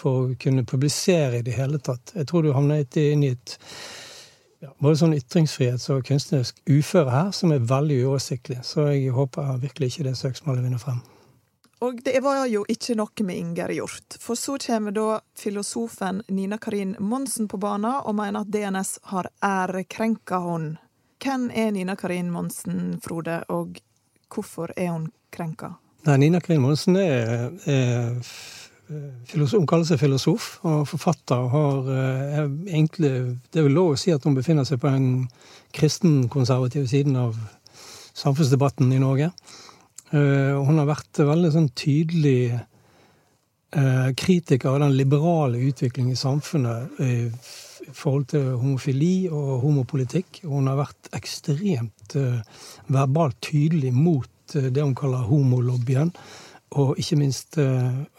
for 0.01 0.23
å 0.23 0.39
kunne 0.41 0.65
publisere 0.65 1.41
i 1.41 1.47
det 1.47 1.59
hele 1.59 1.81
tatt. 1.83 2.15
Jeg 2.17 2.29
tror 2.31 2.47
du 2.47 2.55
havner 2.57 2.85
inn 3.03 3.27
i 3.27 3.35
et 3.35 3.57
ja, 4.61 4.73
både 4.79 5.01
sånn 5.01 5.17
ytringsfrihets- 5.17 5.89
og 5.95 6.05
kunstnerisk 6.09 6.61
uføre 6.69 7.11
her 7.11 7.31
som 7.37 7.53
er 7.55 7.65
veldig 7.65 8.03
uoversiktlig. 8.05 8.61
Så 8.67 8.91
jeg 8.91 9.15
håper 9.17 9.57
virkelig 9.63 9.95
ikke 9.95 10.11
det 10.11 10.19
søksmålet 10.21 10.67
vinner 10.67 10.83
frem. 10.83 11.01
Og 11.81 12.03
det 12.05 12.21
var 12.21 12.45
jo 12.45 12.61
ikke 12.69 12.95
noe 12.99 13.25
med 13.25 13.39
Inger 13.41 13.73
gjort, 13.73 14.19
For 14.21 14.37
så 14.37 14.59
kommer 14.61 14.93
da 14.93 15.21
filosofen 15.39 16.21
Nina 16.29 16.59
Karin 16.61 16.93
Monsen 17.01 17.49
på 17.49 17.57
banen 17.57 18.03
og 18.05 18.15
mener 18.19 18.45
at 18.45 18.53
DNS 18.53 18.99
har 19.09 19.31
ærekrenka 19.41 20.43
henne. 20.45 20.77
Hvem 21.21 21.51
er 21.53 21.71
Nina 21.73 21.97
Karin 21.97 22.31
Monsen, 22.33 23.01
Frode, 23.05 23.43
og 23.49 23.81
hvorfor 24.29 24.73
er 24.77 24.91
hun 24.91 25.11
krenka? 25.33 25.75
Nei, 26.05 26.17
Nina 26.17 26.41
Karin 26.41 26.61
Monsen 26.61 26.97
er, 26.97 27.51
er 27.69 28.21
hun 28.91 29.67
kaller 29.71 29.87
seg 29.87 30.01
filosof 30.01 30.59
og 30.67 30.83
forfatter. 30.91 31.39
og 31.39 31.51
har 31.55 31.91
eh, 31.95 32.45
egentlig, 32.75 33.39
Det 33.51 33.61
er 33.61 33.69
vel 33.69 33.79
lov 33.79 33.93
å 33.93 33.99
si 34.01 34.11
at 34.11 34.25
hun 34.25 34.35
befinner 34.35 34.65
seg 34.65 34.81
på 34.83 34.91
den 34.91 35.29
kristenkonservative 35.73 36.89
siden 36.91 37.17
av 37.17 37.37
samfunnsdebatten 38.19 38.93
i 38.93 38.99
Norge. 38.99 39.31
Eh, 40.11 40.57
hun 40.59 40.81
har 40.81 40.89
vært 40.91 41.23
veldig 41.23 41.53
sånn 41.55 41.71
tydelig 41.79 42.51
eh, 42.51 44.09
kritiker 44.19 44.73
av 44.73 44.81
den 44.83 44.97
liberale 44.99 45.61
utviklingen 45.71 46.17
i 46.17 46.19
samfunnet 46.19 46.99
i 47.05 47.31
forhold 47.95 48.27
til 48.35 48.49
homofili 48.59 49.29
og 49.31 49.61
homopolitikk. 49.63 50.43
Hun 50.51 50.67
har 50.71 50.81
vært 50.83 51.13
ekstremt 51.17 52.19
eh, 52.19 52.43
verbalt 52.91 53.39
tydelig 53.47 53.95
mot 53.95 54.29
det 54.51 54.83
hun 54.83 54.97
kaller 54.99 55.29
homolobbyen. 55.31 56.11
Og 56.79 56.99
ikke 57.03 57.19
minst 57.19 57.59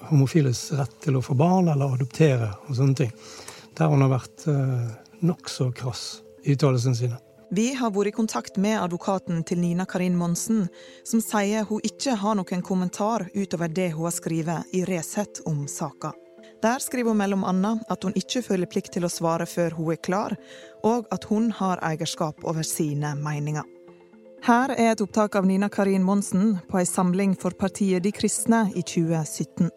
homofiles 0.09 0.65
rett 0.75 0.97
til 1.05 1.15
å 1.15 1.23
få 1.23 1.37
barn 1.39 1.69
eller 1.71 1.95
adoptere 1.95 2.49
og 2.67 2.75
sånne 2.75 2.97
ting. 2.99 3.13
Der 3.79 3.87
hun 3.87 4.03
har 4.03 4.11
vært 4.11 4.43
nokså 5.23 5.69
krass 5.71 6.21
i 6.43 6.57
uttalelsene 6.57 6.97
sine. 6.97 7.19
Vi 7.51 7.73
har 7.75 7.91
vært 7.91 8.07
i 8.07 8.15
kontakt 8.15 8.55
med 8.63 8.77
advokaten 8.79 9.41
til 9.43 9.59
Nina 9.59 9.83
Karin 9.83 10.15
Monsen, 10.15 10.69
som 11.03 11.19
sier 11.19 11.65
hun 11.67 11.83
ikke 11.83 12.13
har 12.15 12.37
noen 12.39 12.63
kommentar 12.63 13.25
utover 13.35 13.67
det 13.67 13.89
hun 13.91 14.07
har 14.07 14.15
skrevet 14.15 14.71
i 14.71 14.85
Resett 14.87 15.41
om 15.45 15.65
saka. 15.67 16.13
Der 16.63 16.79
skriver 16.79 17.11
hun 17.11 17.43
annet 17.43 17.83
at 17.91 18.03
hun 18.07 18.15
ikke 18.15 18.43
føler 18.45 18.69
plikt 18.71 18.93
til 18.93 19.03
å 19.03 19.11
svare 19.11 19.45
før 19.49 19.75
hun 19.75 19.91
er 19.91 19.99
klar, 19.99 20.37
og 20.87 21.11
at 21.11 21.27
hun 21.27 21.51
har 21.51 21.83
eierskap 21.83 22.39
over 22.47 22.63
sine 22.63 23.15
meninger. 23.19 23.67
Her 24.41 24.71
er 24.73 24.95
et 24.95 25.01
opptak 25.03 25.35
av 25.37 25.45
Nina 25.45 25.67
Karin 25.69 26.01
Monsen 26.01 26.55
på 26.65 26.79
ei 26.79 26.87
samling 26.89 27.35
for 27.37 27.53
partiet 27.53 28.01
De 28.01 28.09
kristne 28.09 28.63
i 28.73 28.81
2017. 28.81 29.69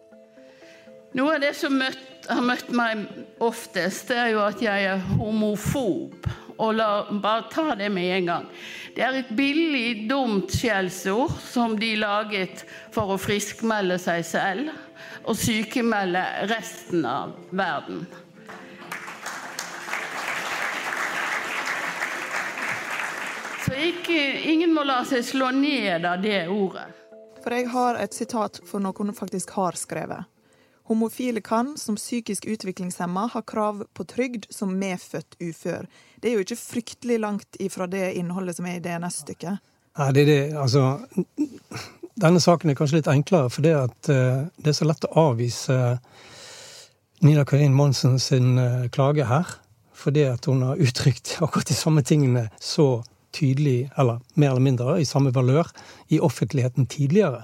Noe 1.15 1.35
av 1.35 1.43
det 1.43 1.51
som 1.53 1.75
møtt, 1.77 2.25
har 2.25 2.41
møtt 2.41 2.71
meg 2.73 3.03
oftest, 3.45 4.09
er 4.09 4.31
jo 4.33 4.41
at 4.41 4.63
jeg 4.65 4.87
er 4.89 5.05
homofob. 5.19 6.25
Og 6.57 6.73
la 6.79 6.89
bare 7.13 7.45
ta 7.53 7.75
det 7.77 7.91
med 7.93 8.09
en 8.15 8.31
gang. 8.31 8.49
Det 8.97 9.05
er 9.05 9.19
et 9.21 9.31
billig, 9.37 10.09
dumt 10.09 10.49
skjellsord 10.49 11.37
som 11.45 11.77
de 11.77 11.93
laget 12.01 12.65
for 12.95 13.13
å 13.13 13.21
friskmelde 13.21 13.99
seg 14.01 14.25
selv 14.25 14.73
og 15.29 15.37
sykemelde 15.37 16.25
resten 16.49 17.05
av 17.05 17.37
verden. 17.53 18.07
Ikke, 23.81 24.19
ingen 24.51 24.73
må 24.75 24.83
la 24.87 25.01
seg 25.07 25.25
slå 25.25 25.51
ned 25.55 26.05
av 26.05 26.21
det 26.23 26.45
ordet. 26.51 26.87
For 27.43 27.53
jeg 27.53 27.69
har 27.73 27.99
et 28.01 28.15
sitat 28.15 28.61
for 28.65 28.81
noe 28.81 28.95
hun 28.97 29.13
faktisk 29.13 29.53
har 29.57 29.77
skrevet. 29.77 30.25
Homofile 30.85 31.41
kan, 31.41 31.77
som 31.77 31.97
psykisk 31.97 32.45
utviklingshemma, 32.45 33.27
ha 33.33 33.41
krav 33.41 33.83
på 33.93 34.05
trygd 34.05 34.45
som 34.53 34.75
medfødt 34.77 35.37
ufør. 35.41 35.87
Det 36.21 36.29
er 36.29 36.37
jo 36.37 36.45
ikke 36.45 36.59
fryktelig 36.61 37.17
langt 37.21 37.57
ifra 37.59 37.87
det 37.89 38.11
innholdet 38.19 38.59
som 38.59 38.67
er 38.69 38.77
i 38.77 38.83
DNS-stykket. 38.85 39.63
Nei, 39.97 40.09
det 40.13 40.25
er 40.25 40.29
det. 40.29 40.43
Altså 40.59 40.83
Denne 42.15 42.39
saken 42.39 42.69
er 42.69 42.77
kanskje 42.77 42.99
litt 42.99 43.09
enklere, 43.11 43.49
for 43.49 43.65
det, 43.65 43.73
at, 43.75 44.11
uh, 44.13 44.45
det 44.61 44.71
er 44.71 44.77
så 44.77 44.87
lett 44.87 45.09
å 45.09 45.29
avvise 45.31 45.79
Nina 47.25 47.43
Karin 47.49 47.73
Monsen 47.75 48.19
sin 48.21 48.53
uh, 48.61 48.85
klage 48.93 49.25
her. 49.25 49.57
Fordi 49.95 50.27
at 50.29 50.45
hun 50.45 50.61
har 50.67 50.81
uttrykt 50.81 51.37
akkurat 51.41 51.67
de 51.67 51.75
samme 51.77 52.05
tingene 52.05 52.49
så 52.61 53.01
tydelig, 53.35 53.89
eller 53.99 54.21
mer 54.35 54.53
eller 54.53 54.63
mindre, 54.63 54.97
i 55.01 55.07
samme 55.07 55.33
valør 55.35 55.69
i 56.13 56.21
offentligheten 56.23 56.87
tidligere. 56.91 57.43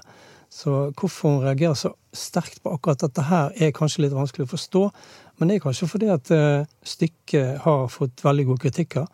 Så 0.52 0.92
hvorfor 1.00 1.30
hun 1.30 1.44
reagerer 1.44 1.76
så 1.78 1.94
sterkt 2.12 2.60
på 2.62 2.74
akkurat 2.74 3.00
dette 3.00 3.24
her, 3.24 3.52
er 3.56 3.72
kanskje 3.76 4.04
litt 4.04 4.16
vanskelig 4.16 4.44
å 4.44 4.52
forstå. 4.52 4.82
Men 5.40 5.48
det 5.48 5.56
er 5.56 5.64
kanskje 5.64 5.88
fordi 5.88 6.10
at 6.12 6.32
uh, 6.36 6.66
stykket 6.84 7.62
har 7.64 7.86
fått 7.92 8.20
veldig 8.24 8.50
gode 8.50 8.64
kritikker. 8.66 9.06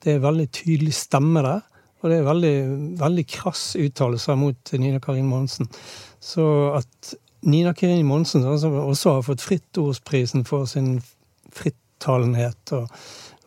Det 0.00 0.14
er 0.14 0.24
veldig 0.24 0.48
tydelig 0.56 0.94
stemme 0.96 1.44
der. 1.44 1.60
Og 1.98 2.10
det 2.10 2.20
er 2.20 2.28
veldig, 2.28 2.56
veldig 3.00 3.24
krass 3.28 3.72
uttalelser 3.76 4.38
mot 4.38 4.72
Nina 4.78 5.00
Karin 5.02 5.28
Monsen. 5.28 5.68
Så 6.22 6.44
at 6.78 7.14
Nina 7.42 7.74
Karin 7.76 8.06
Monsen, 8.06 8.46
som 8.58 8.76
også 8.80 9.18
har 9.18 9.26
fått 9.26 9.44
Frittordprisen 9.44 10.46
for 10.48 10.64
sin 10.70 11.00
frittalenhet 11.54 12.72
og 12.78 12.88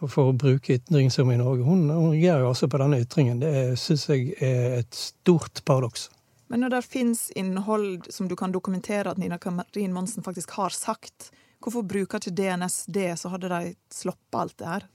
for 0.10 0.32
å 0.32 0.38
bruke 0.38 0.78
ytringsrommet 0.80 1.38
i 1.38 1.42
Norge, 1.42 1.66
hun, 1.68 1.86
hun 1.90 2.14
reagerer 2.14 2.46
jo 2.46 2.52
også 2.54 2.70
på 2.72 2.80
denne 2.82 3.02
ytringen. 3.04 3.42
Det 3.44 3.54
syns 3.80 4.08
jeg 4.10 4.34
er 4.42 4.80
et 4.80 4.98
stort 4.98 5.62
paradoks. 5.68 6.10
Men 6.52 6.66
når 6.66 6.74
det 6.74 6.82
fins 6.84 7.30
innhold 7.38 8.10
som 8.12 8.28
du 8.28 8.36
kan 8.36 8.52
dokumentere 8.52 9.14
at 9.14 9.20
Nina 9.22 9.38
Karin 9.40 9.94
Monsen 9.94 10.26
faktisk 10.26 10.58
har 10.58 10.74
sagt, 10.76 11.30
hvorfor 11.64 11.86
bruker 11.88 12.20
ikke 12.20 12.34
DNS 12.36 12.82
det, 12.92 13.14
så 13.22 13.32
hadde 13.32 13.52
de 13.54 13.76
sluppet 13.94 14.40
alt 14.42 14.58
det 14.60 14.68
her? 14.68 14.88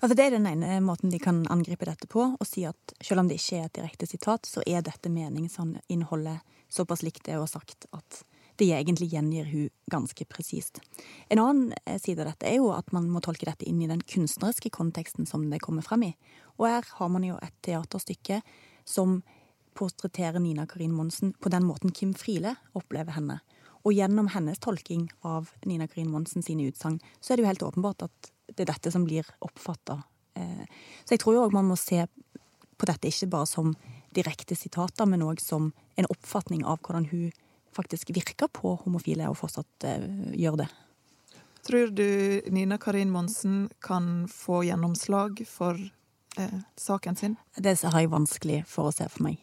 Altså 0.00 0.16
Det 0.16 0.26
er 0.26 0.34
den 0.36 0.46
ene 0.50 0.80
måten 0.84 1.10
de 1.10 1.18
kan 1.18 1.40
angripe 1.48 1.88
dette 1.88 2.08
på, 2.12 2.26
og 2.36 2.46
si 2.46 2.66
at 2.68 2.92
selv 3.00 3.22
om 3.22 3.30
det 3.30 3.38
ikke 3.40 3.62
er 3.62 3.70
et 3.70 3.78
direkte 3.78 4.08
sitat, 4.10 4.44
så 4.44 4.60
er 4.66 4.84
dette 4.84 5.08
meningsinnholdet 5.08 6.44
såpass 6.68 7.06
likt 7.06 7.24
det 7.24 7.38
hun 7.38 7.46
har 7.46 7.54
sagt 7.54 7.88
at 7.96 8.20
det 8.60 8.70
egentlig 8.72 9.08
gjengir 9.12 9.48
hun 9.50 9.68
ganske 9.92 10.24
presist. 10.30 10.80
En 11.28 11.40
annen 11.42 11.74
eh, 11.84 11.98
side 12.00 12.22
av 12.22 12.30
dette 12.32 12.48
er 12.48 12.58
jo 12.60 12.70
at 12.74 12.92
man 12.94 13.08
må 13.12 13.22
tolke 13.24 13.48
dette 13.48 13.66
inn 13.68 13.82
i 13.82 13.90
den 13.90 14.02
kunstneriske 14.02 14.72
konteksten 14.74 15.28
som 15.28 15.44
det 15.50 15.62
kommer 15.64 15.86
frem 15.86 16.08
i. 16.08 16.12
Og 16.56 16.68
her 16.70 16.88
har 16.98 17.10
man 17.12 17.26
jo 17.26 17.38
et 17.42 17.54
teaterstykke 17.66 18.40
som 18.86 19.20
portretterer 19.76 20.40
Nina 20.40 20.66
Karin 20.66 20.94
Monsen 20.96 21.34
på 21.40 21.52
den 21.52 21.66
måten 21.68 21.92
Kim 21.92 22.14
Friele 22.16 22.56
opplever 22.76 23.18
henne. 23.18 23.40
Og 23.86 23.94
gjennom 23.94 24.30
hennes 24.32 24.58
tolking 24.58 25.06
av 25.22 25.52
Nina 25.68 25.86
Karin 25.86 26.10
Monsen 26.10 26.42
sine 26.42 26.66
utsagn, 26.70 26.98
så 27.20 27.32
er 27.32 27.38
det 27.38 27.44
jo 27.44 27.50
helt 27.52 27.66
åpenbart 27.68 28.06
at 28.08 28.30
det 28.54 28.64
er 28.64 28.72
dette 28.72 28.92
som 28.94 29.04
blir 29.06 29.28
oppfatta. 29.44 30.00
Eh, 30.34 30.64
så 31.04 31.14
jeg 31.14 31.22
tror 31.22 31.36
jo 31.36 31.44
òg 31.46 31.54
man 31.54 31.68
må 31.68 31.76
se 31.78 32.06
på 32.76 32.88
dette 32.88 33.10
ikke 33.10 33.30
bare 33.32 33.48
som 33.48 33.74
direkte 34.16 34.56
sitater, 34.56 35.06
men 35.08 35.24
òg 35.24 35.40
som 35.44 35.70
en 35.96 36.08
oppfatning 36.12 36.64
av 36.64 36.80
hvordan 36.82 37.10
hun 37.12 37.30
faktisk 37.76 38.10
virker 38.16 38.50
på 38.52 38.74
homofile, 38.84 39.28
og 39.30 39.38
fortsatt 39.38 39.86
uh, 39.86 40.34
gjør 40.34 40.64
det. 40.64 40.70
Tror 41.66 41.86
du 41.86 42.40
Nina 42.46 42.78
Karin 42.78 43.10
Monsen 43.10 43.68
kan 43.80 44.28
få 44.30 44.60
gjennomslag 44.64 45.40
for 45.50 45.74
eh, 46.38 46.58
saken 46.76 47.16
sin? 47.16 47.34
Det 47.56 47.74
har 47.82 48.00
jeg 48.00 48.12
vanskelig 48.12 48.60
for 48.70 48.86
å 48.86 48.94
se 48.94 49.08
for 49.10 49.26
meg. 49.26 49.40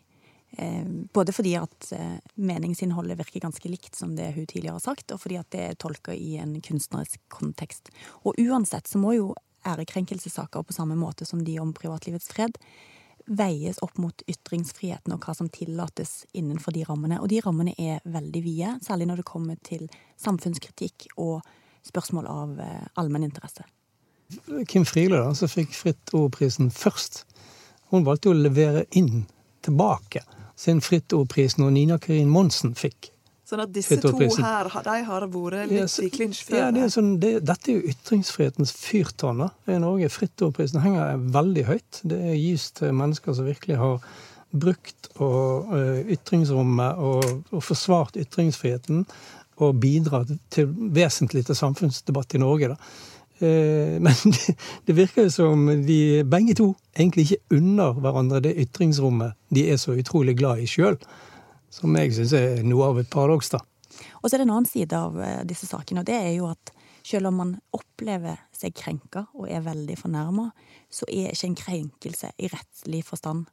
Eh, 0.56 0.86
både 1.14 1.34
fordi 1.36 1.58
at 1.60 1.90
eh, 1.92 2.22
meningsinnholdet 2.36 3.20
virker 3.20 3.44
ganske 3.44 3.68
likt 3.68 4.00
som 4.00 4.16
det 4.16 4.30
hun 4.38 4.48
tidligere 4.48 4.78
har 4.78 4.86
sagt, 4.86 5.12
og 5.12 5.20
fordi 5.20 5.42
at 5.42 5.50
det 5.52 5.66
er 5.66 5.76
tolka 5.76 6.16
i 6.16 6.38
en 6.40 6.56
kunstnerisk 6.64 7.20
kontekst. 7.28 7.92
Og 8.24 8.40
uansett 8.40 8.88
så 8.88 9.02
må 9.04 9.18
jo 9.18 9.34
ærekrenkelsessaker 9.68 10.64
på 10.64 10.76
samme 10.76 10.96
måte 10.96 11.28
som 11.28 11.44
de 11.44 11.58
om 11.60 11.76
privatlivets 11.76 12.32
fred 12.32 12.56
veies 13.26 13.80
opp 13.86 13.98
mot 14.02 14.24
ytringsfriheten 14.28 15.14
og 15.16 15.24
hva 15.24 15.36
som 15.38 15.50
tillates 15.54 16.24
innenfor 16.36 16.76
de 16.76 16.84
rammene. 16.88 17.20
Og 17.22 17.30
de 17.32 17.40
rammene 17.44 17.76
er 17.80 18.04
veldig 18.04 18.42
vide, 18.44 18.74
særlig 18.84 19.08
når 19.10 19.22
det 19.22 19.30
kommer 19.30 19.60
til 19.64 19.88
samfunnskritikk 20.22 21.08
og 21.18 21.40
spørsmål 21.88 22.28
av 22.32 22.60
eh, 22.64 22.84
allmenninteresse. 23.00 23.66
Kim 24.68 24.86
Friele, 24.88 25.20
da, 25.20 25.34
som 25.38 25.52
fikk 25.52 25.76
Fritt 25.78 26.14
Ordprisen 26.18 26.72
først, 26.74 27.24
hun 27.94 28.06
valgte 28.08 28.32
å 28.32 28.38
levere 28.38 28.88
inn 28.98 29.26
tilbake 29.64 30.24
sin 30.60 30.82
Fritt 30.82 31.14
Ordpris 31.14 31.58
når 31.60 31.74
Nina 31.76 32.00
Karin 32.02 32.32
Monsen 32.32 32.74
fikk. 32.78 33.13
Sånn 33.54 33.62
at 33.68 33.74
disse 33.76 34.00
to 34.02 34.10
her 34.18 34.68
de 34.88 34.94
har 35.06 35.24
vært 35.30 35.70
litt 35.70 35.96
i 36.02 36.08
klinsj 36.10 36.40
før? 36.48 36.58
Ja, 36.58 36.68
det 36.74 36.88
er 36.88 36.88
sånn, 36.90 37.12
det, 37.22 37.36
dette 37.46 37.70
er 37.70 37.76
jo 37.78 37.92
ytringsfrihetens 37.92 38.72
fyrtårn 38.74 39.44
i 39.70 39.76
Norge. 39.78 40.10
Frittordprisen 40.10 40.82
henger 40.82 41.20
veldig 41.36 41.66
høyt. 41.68 42.00
Det 42.02 42.18
gis 42.34 42.72
til 42.80 42.96
mennesker 42.98 43.36
som 43.38 43.46
virkelig 43.46 43.78
har 43.78 44.00
brukt 44.54 45.12
og, 45.22 45.70
uh, 45.70 46.00
ytringsrommet 46.16 46.98
og, 46.98 47.26
og, 47.52 47.62
forsvart 47.62 48.18
ytringsfriheten 48.22 49.04
og 49.62 49.82
bidratt 49.82 50.32
til, 50.54 50.72
vesentlig 50.98 51.44
til 51.46 51.58
samfunnsdebatt 51.58 52.34
i 52.34 52.42
Norge. 52.42 52.72
Uh, 53.38 54.00
men 54.06 54.18
det, 54.34 54.56
det 54.88 54.96
virker 54.98 55.28
jo 55.28 55.36
som 55.36 55.70
de 55.86 56.00
begge 56.26 56.58
to 56.58 56.72
egentlig 56.98 57.28
ikke 57.28 57.60
unner 57.60 58.02
hverandre 58.02 58.42
det 58.48 58.58
ytringsrommet 58.66 59.38
de 59.54 59.68
er 59.70 59.78
så 59.82 59.94
utrolig 59.94 60.40
glad 60.42 60.66
i 60.66 60.70
sjøl. 60.70 60.98
Som 61.74 61.96
jeg 61.98 62.14
syns 62.14 62.36
er 62.38 62.62
noe 62.68 62.92
av 62.92 63.02
et 63.02 63.10
paradoks, 63.10 63.50
da. 63.56 63.64
Og 64.22 64.28
så 64.28 64.36
er 64.36 64.42
det 64.42 64.48
en 64.48 64.56
annen 64.56 64.70
side 64.70 64.98
av 64.98 65.18
eh, 65.22 65.42
disse 65.48 65.68
sakene, 65.70 66.04
og 66.04 66.10
det 66.10 66.18
er 66.18 66.32
jo 66.36 66.48
at 66.52 66.74
selv 67.04 67.30
om 67.30 67.42
man 67.42 67.56
opplever 67.76 68.40
seg 68.56 68.76
krenka 68.78 69.26
og 69.34 69.50
er 69.52 69.66
veldig 69.66 69.98
fornærma, 70.00 70.48
så 70.94 71.08
er 71.10 71.34
ikke 71.34 71.50
en 71.50 71.60
krenkelse 71.60 72.32
i 72.40 72.50
rettslig 72.54 73.04
forstand 73.08 73.50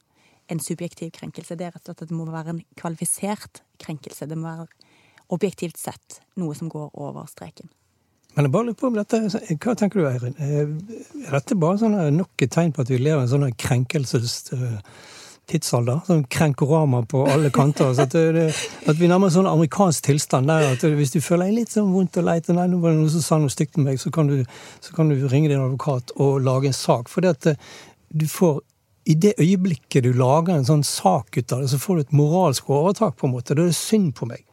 en 0.51 0.61
subjektiv 0.61 1.11
krenkelse. 1.15 1.57
Det 1.57 1.67
er 1.67 1.75
rett 1.75 1.85
og 1.85 1.93
slett 1.93 2.07
at 2.07 2.11
det 2.11 2.17
må 2.17 2.27
være 2.31 2.55
en 2.57 2.63
kvalifisert 2.79 3.63
krenkelse. 3.83 4.27
Det 4.27 4.39
må 4.39 4.49
være 4.49 4.67
objektivt 5.31 5.79
sett 5.79 6.21
noe 6.41 6.57
som 6.59 6.71
går 6.71 6.91
over 6.99 7.29
streken. 7.31 7.71
Men 8.35 8.47
jeg 8.47 8.55
bare 8.55 8.69
lurer 8.69 8.79
på 8.79 8.91
om 8.91 8.99
dette, 8.99 9.19
Hva 9.63 9.75
tenker 9.79 10.01
du, 10.01 10.07
Eirin? 10.07 10.37
Er 10.39 11.35
dette 11.35 11.59
bare 11.59 11.81
sånn 11.83 11.97
nok 12.15 12.45
et 12.45 12.53
tegn 12.55 12.75
på 12.75 12.85
at 12.85 12.91
vi 12.91 12.99
lever 12.99 13.23
i 13.23 13.27
en 13.27 13.33
sånn 13.33 13.57
krenkelses 13.59 14.53
tidsalder. 15.51 16.01
Sånn 16.07 16.25
krenkorama 16.31 17.03
på 17.11 17.25
alle 17.31 17.51
kanter. 17.55 17.93
Så 17.97 18.07
at, 18.07 18.15
det, 18.15 18.49
at 18.89 18.99
vi 18.99 19.11
nærmer 19.11 19.29
oss 19.29 19.37
sånn 19.39 19.51
amerikansk 19.51 20.07
tilstand 20.09 20.51
der 20.51 20.71
at 20.73 20.87
hvis 20.97 21.15
du 21.15 21.21
føler 21.25 21.51
deg 21.51 21.61
litt 21.61 21.75
sånn 21.77 21.93
vondt 21.95 22.19
og 22.23 22.27
leit, 22.29 22.51
nei, 22.55 22.67
nå 22.71 22.81
var 22.83 22.95
det 22.95 23.03
noen 23.03 23.13
som 23.15 23.27
sa 23.27 23.41
noe 23.43 23.53
stygt 23.53 23.79
om 23.81 23.89
meg, 23.89 24.01
så 24.03 24.13
kan, 24.15 24.31
du, 24.31 24.45
så 24.85 24.97
kan 24.97 25.13
du 25.13 25.17
ringe 25.29 25.53
din 25.53 25.63
advokat 25.63 26.15
og 26.19 26.41
lage 26.47 26.71
en 26.71 26.77
sak. 26.77 27.11
For 27.13 27.25
det 27.25 27.35
at 27.37 27.53
eh, 27.53 27.71
du 28.11 28.27
får 28.31 28.61
i 29.11 29.17
det 29.19 29.33
øyeblikket 29.41 30.05
du 30.05 30.13
lager 30.15 30.55
en 30.55 30.69
sånn 30.69 30.85
sak 30.87 31.35
ut 31.39 31.53
av 31.57 31.65
det, 31.65 31.71
så 31.73 31.81
får 31.81 31.97
du 31.97 32.05
et 32.05 32.17
moralsk 32.21 32.69
overtak, 32.71 33.17
på 33.19 33.27
en 33.27 33.35
måte. 33.35 33.57
Da 33.57 33.65
er 33.65 33.73
det 33.73 33.79
synd 33.79 34.13
på 34.19 34.29
meg. 34.31 34.45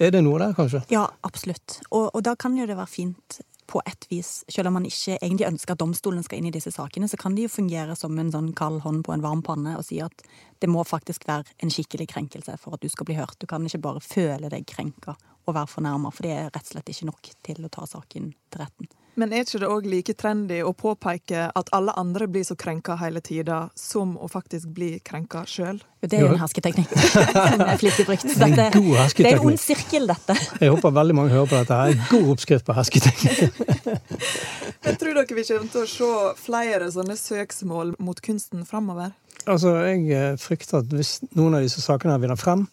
Er 0.00 0.14
det 0.14 0.22
noe 0.24 0.38
der, 0.40 0.54
kanskje? 0.56 0.80
Ja, 0.92 1.04
absolutt. 1.26 1.80
Og, 1.90 2.08
og 2.14 2.22
da 2.24 2.32
kan 2.40 2.56
jo 2.56 2.64
det 2.68 2.78
være 2.78 2.88
fint 2.88 3.40
på 3.70 3.80
et 3.86 4.06
vis, 4.10 4.30
selv 4.50 4.70
om 4.70 4.74
man 4.78 4.86
ikke 4.88 5.16
egentlig 5.20 5.46
ønsker 5.46 5.76
at 5.76 5.80
domstolen 5.80 6.24
skal 6.26 6.40
inn 6.40 6.48
i 6.50 6.54
disse 6.54 6.72
sakene, 6.74 7.08
så 7.08 7.18
kan 7.20 7.36
de 7.36 7.46
jo 7.46 7.52
fungere 7.52 7.94
som 7.98 8.18
en 8.18 8.32
sånn 8.34 8.50
kald 8.58 8.82
hånd 8.84 9.04
på 9.06 9.14
en 9.14 9.22
varm 9.24 9.44
panne 9.46 9.76
og 9.78 9.86
si 9.86 10.00
at 10.02 10.24
det 10.60 10.70
må 10.70 10.82
faktisk 10.84 11.28
være 11.28 11.46
en 11.62 11.72
skikkelig 11.72 12.08
krenkelse 12.10 12.56
for 12.60 12.76
at 12.76 12.82
du 12.82 12.90
skal 12.90 13.08
bli 13.08 13.18
hørt. 13.20 13.38
Du 13.38 13.46
kan 13.50 13.64
ikke 13.66 13.82
bare 13.86 14.02
føle 14.04 14.50
deg 14.52 14.66
krenka 14.68 15.14
og 15.46 15.54
være 15.54 15.70
fornærma, 15.70 16.10
for 16.14 16.26
det 16.26 16.34
er 16.36 16.50
rett 16.50 16.66
og 16.66 16.74
slett 16.74 16.90
ikke 16.92 17.10
nok 17.12 17.30
til 17.46 17.64
å 17.64 17.72
ta 17.72 17.86
saken 17.88 18.32
til 18.50 18.62
retten. 18.64 18.90
Men 19.20 19.34
er 19.36 19.44
ikke 19.44 19.58
det 19.60 19.68
òg 19.68 19.86
like 19.90 20.14
trendy 20.16 20.62
å 20.64 20.70
påpeke 20.72 21.50
at 21.52 21.70
alle 21.76 21.92
andre 22.00 22.24
blir 22.30 22.44
så 22.46 22.54
krenka 22.56 22.94
hele 23.02 23.20
tida, 23.20 23.66
som 23.76 24.14
å 24.16 24.30
faktisk 24.32 24.70
bli 24.72 24.94
krenka 25.04 25.42
sjøl? 25.44 25.82
Det 26.00 26.16
er 26.16 26.24
jo 26.24 26.30
en 26.32 26.40
hersketeknikk 26.40 26.94
som 26.96 27.64
er 27.66 27.76
flittig 27.82 28.06
brukt. 28.08 28.24
Dette, 28.24 28.70
det 28.72 29.28
er 29.28 29.36
en 29.36 29.50
ond 29.50 29.60
sirkel, 29.60 30.08
dette. 30.08 30.38
Jeg 30.62 30.72
håper 30.72 30.96
veldig 30.96 31.18
mange 31.18 31.34
hører 31.34 31.50
på 31.50 31.58
dette. 31.58 31.76
Det 31.76 31.98
er 31.98 32.08
god 32.14 32.32
oppskrift 32.32 32.64
på 32.64 32.78
hersketeknikk. 32.78 33.60
Jeg 34.88 34.96
tror 35.02 35.12
dere 35.20 35.36
vi 35.36 35.46
kommer 35.50 35.68
til 35.76 35.84
å 35.84 35.92
se 35.92 36.10
flere 36.40 36.88
sånne 36.96 37.20
søksmål 37.20 37.94
mot 38.00 38.24
kunsten 38.24 38.64
framover? 38.64 39.12
Altså, 39.44 39.76
jeg 39.84 40.40
frykter 40.40 40.80
at 40.80 40.96
hvis 40.96 41.18
noen 41.36 41.60
av 41.60 41.68
disse 41.68 41.84
sakene 41.84 42.16
vinner 42.24 42.40
frem, 42.40 42.64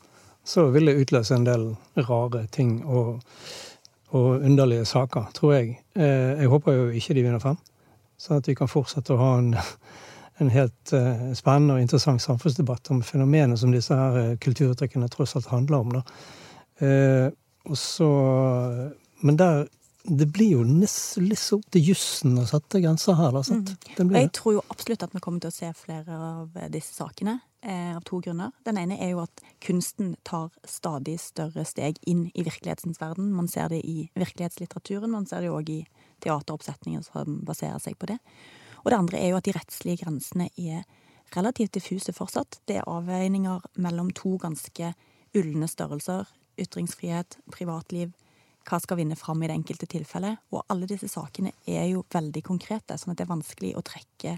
så 0.48 0.70
vil 0.72 0.88
det 0.88 0.96
utløse 1.02 1.36
en 1.36 1.48
del 1.48 1.74
rare 2.08 2.48
ting 2.56 2.78
og, 2.88 3.18
og 4.16 4.42
underlige 4.42 4.86
saker, 4.88 5.32
tror 5.36 5.54
jeg. 5.58 5.80
Jeg 5.96 6.48
håper 6.48 6.74
jo 6.78 6.86
ikke 6.96 7.16
de 7.18 7.24
vinner 7.26 7.42
frem, 7.44 7.58
sånn 8.18 8.40
at 8.40 8.48
vi 8.48 8.56
kan 8.56 8.70
fortsette 8.72 9.16
å 9.16 9.20
ha 9.20 9.32
en 9.42 9.56
en 10.38 10.50
helt 10.54 10.94
uh, 10.94 11.32
spennende 11.34 11.78
og 11.78 11.82
interessant 11.82 12.22
samfunnsdebatt 12.22 12.92
om 12.94 13.02
fenomenet 13.06 13.60
som 13.60 13.72
disse 13.74 13.96
her 13.96 14.18
uh, 14.18 14.36
kulturuttrykkene 14.42 15.10
tross 15.10 15.36
alt 15.38 15.50
handler 15.50 15.78
om. 15.82 15.96
Da. 15.98 16.04
og 17.66 17.78
så, 17.78 18.08
men 19.26 19.40
der 19.40 19.66
det 20.08 20.28
blir 20.32 20.54
jo 20.54 20.64
litt 20.64 21.48
opp 21.52 21.66
til 21.74 21.90
jussen 21.90 22.38
å 22.40 22.46
sette 22.48 22.80
grenser 22.80 23.18
her. 23.18 23.34
Da, 23.34 23.42
mm. 23.44 24.14
Jeg 24.16 24.30
tror 24.38 24.54
jo 24.56 24.62
absolutt 24.70 25.04
at 25.04 25.16
vi 25.16 25.22
kommer 25.24 25.44
til 25.44 25.52
å 25.52 25.56
se 25.56 25.72
flere 25.76 26.20
av 26.30 26.70
disse 26.72 26.94
sakene, 26.96 27.40
av 27.66 28.04
to 28.06 28.20
grunner. 28.22 28.52
Den 28.68 28.78
ene 28.78 29.00
er 29.02 29.16
jo 29.16 29.24
at 29.24 29.42
kunsten 29.64 30.16
tar 30.28 30.52
stadig 30.68 31.18
større 31.20 31.66
steg 31.66 31.98
inn 32.08 32.28
i 32.34 32.46
virkelighetens 32.46 33.02
verden. 33.02 33.32
Man 33.34 33.50
ser 33.52 33.72
det 33.74 33.82
i 33.82 34.10
virkelighetslitteraturen, 34.16 35.12
man 35.12 35.26
ser 35.26 35.42
det 35.44 35.52
òg 35.52 35.72
i 35.74 35.82
teateroppsetninger 36.24 37.04
som 37.08 37.42
baserer 37.48 37.82
seg 37.84 37.98
på 38.00 38.12
det. 38.12 38.20
Og 38.84 38.92
det 38.92 39.00
andre 39.00 39.20
er 39.20 39.34
jo 39.34 39.40
at 39.40 39.48
de 39.48 39.56
rettslige 39.58 40.04
grensene 40.04 40.50
er 40.56 40.86
relativt 41.36 41.74
diffuse 41.76 42.14
fortsatt. 42.16 42.62
Det 42.70 42.80
er 42.80 42.88
avveininger 42.88 43.66
mellom 43.84 44.14
to 44.16 44.38
ganske 44.42 44.94
ulne 45.38 45.68
størrelser. 45.68 46.30
Ytringsfrihet, 46.58 47.40
privatliv. 47.54 48.14
Hva 48.68 48.80
skal 48.84 49.00
vinne 49.00 49.16
fram 49.16 49.44
i 49.44 49.50
det 49.50 49.56
enkelte 49.56 49.88
tilfellet? 49.92 50.40
Og 50.52 50.66
alle 50.72 50.88
disse 50.90 51.10
sakene 51.12 51.54
er 51.68 51.88
jo 51.92 52.06
veldig 52.14 52.44
konkrete, 52.44 52.98
sånn 53.00 53.14
at 53.14 53.20
det 53.20 53.28
er 53.28 53.36
vanskelig 53.36 53.76
å 53.78 53.84
trekke 53.86 54.38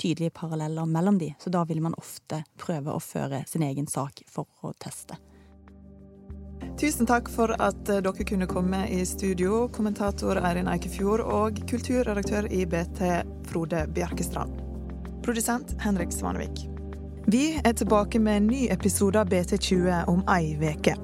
tydelige 0.00 0.34
paralleller 0.36 0.88
mellom 0.88 1.18
de. 1.20 1.34
Så 1.38 1.52
da 1.52 1.64
vil 1.68 1.82
man 1.84 1.96
ofte 2.00 2.42
prøve 2.60 2.94
å 2.94 3.02
føre 3.04 3.44
sin 3.48 3.64
egen 3.66 3.88
sak 3.90 4.24
for 4.28 4.48
å 4.64 4.72
teste. 4.80 5.20
Tusen 6.80 7.08
takk 7.08 7.28
for 7.28 7.52
at 7.60 7.80
dere 7.88 8.24
kunne 8.24 8.48
komme 8.48 8.86
i 8.88 9.02
studio, 9.06 9.66
kommentator 9.72 10.40
Eirin 10.40 10.68
Eikefjord 10.70 11.20
og 11.20 11.60
kulturredaktør 11.68 12.48
i 12.52 12.64
BT 12.68 13.02
Frode 13.50 13.84
Bjerkestrand. 13.96 14.60
Produsent 15.24 15.74
Henrik 15.84 16.12
Svanevik. 16.12 16.64
Vi 17.28 17.60
er 17.64 17.76
tilbake 17.76 18.20
med 18.20 18.36
en 18.36 18.46
ny 18.46 18.62
episode 18.72 19.20
av 19.20 19.28
BT20 19.28 20.08
om 20.08 20.24
ei 20.32 20.56
uke. 20.56 20.96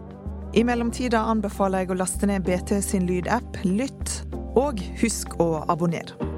I 0.56 0.64
mellomtida 0.64 1.20
anbefaler 1.28 1.84
jeg 1.84 1.92
å 1.92 1.98
laste 2.00 2.30
ned 2.30 2.46
BT 2.46 2.78
sin 2.80 3.04
lydapp 3.08 3.60
Lytt, 3.64 4.22
og 4.56 4.80
husk 5.02 5.36
å 5.44 5.66
abonnere. 5.68 6.35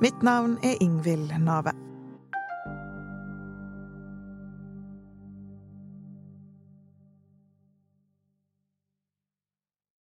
Mitt 0.00 0.22
navn 0.22 0.58
er 0.62 0.76
Ingvild 0.80 1.32
Nave. 1.38 1.85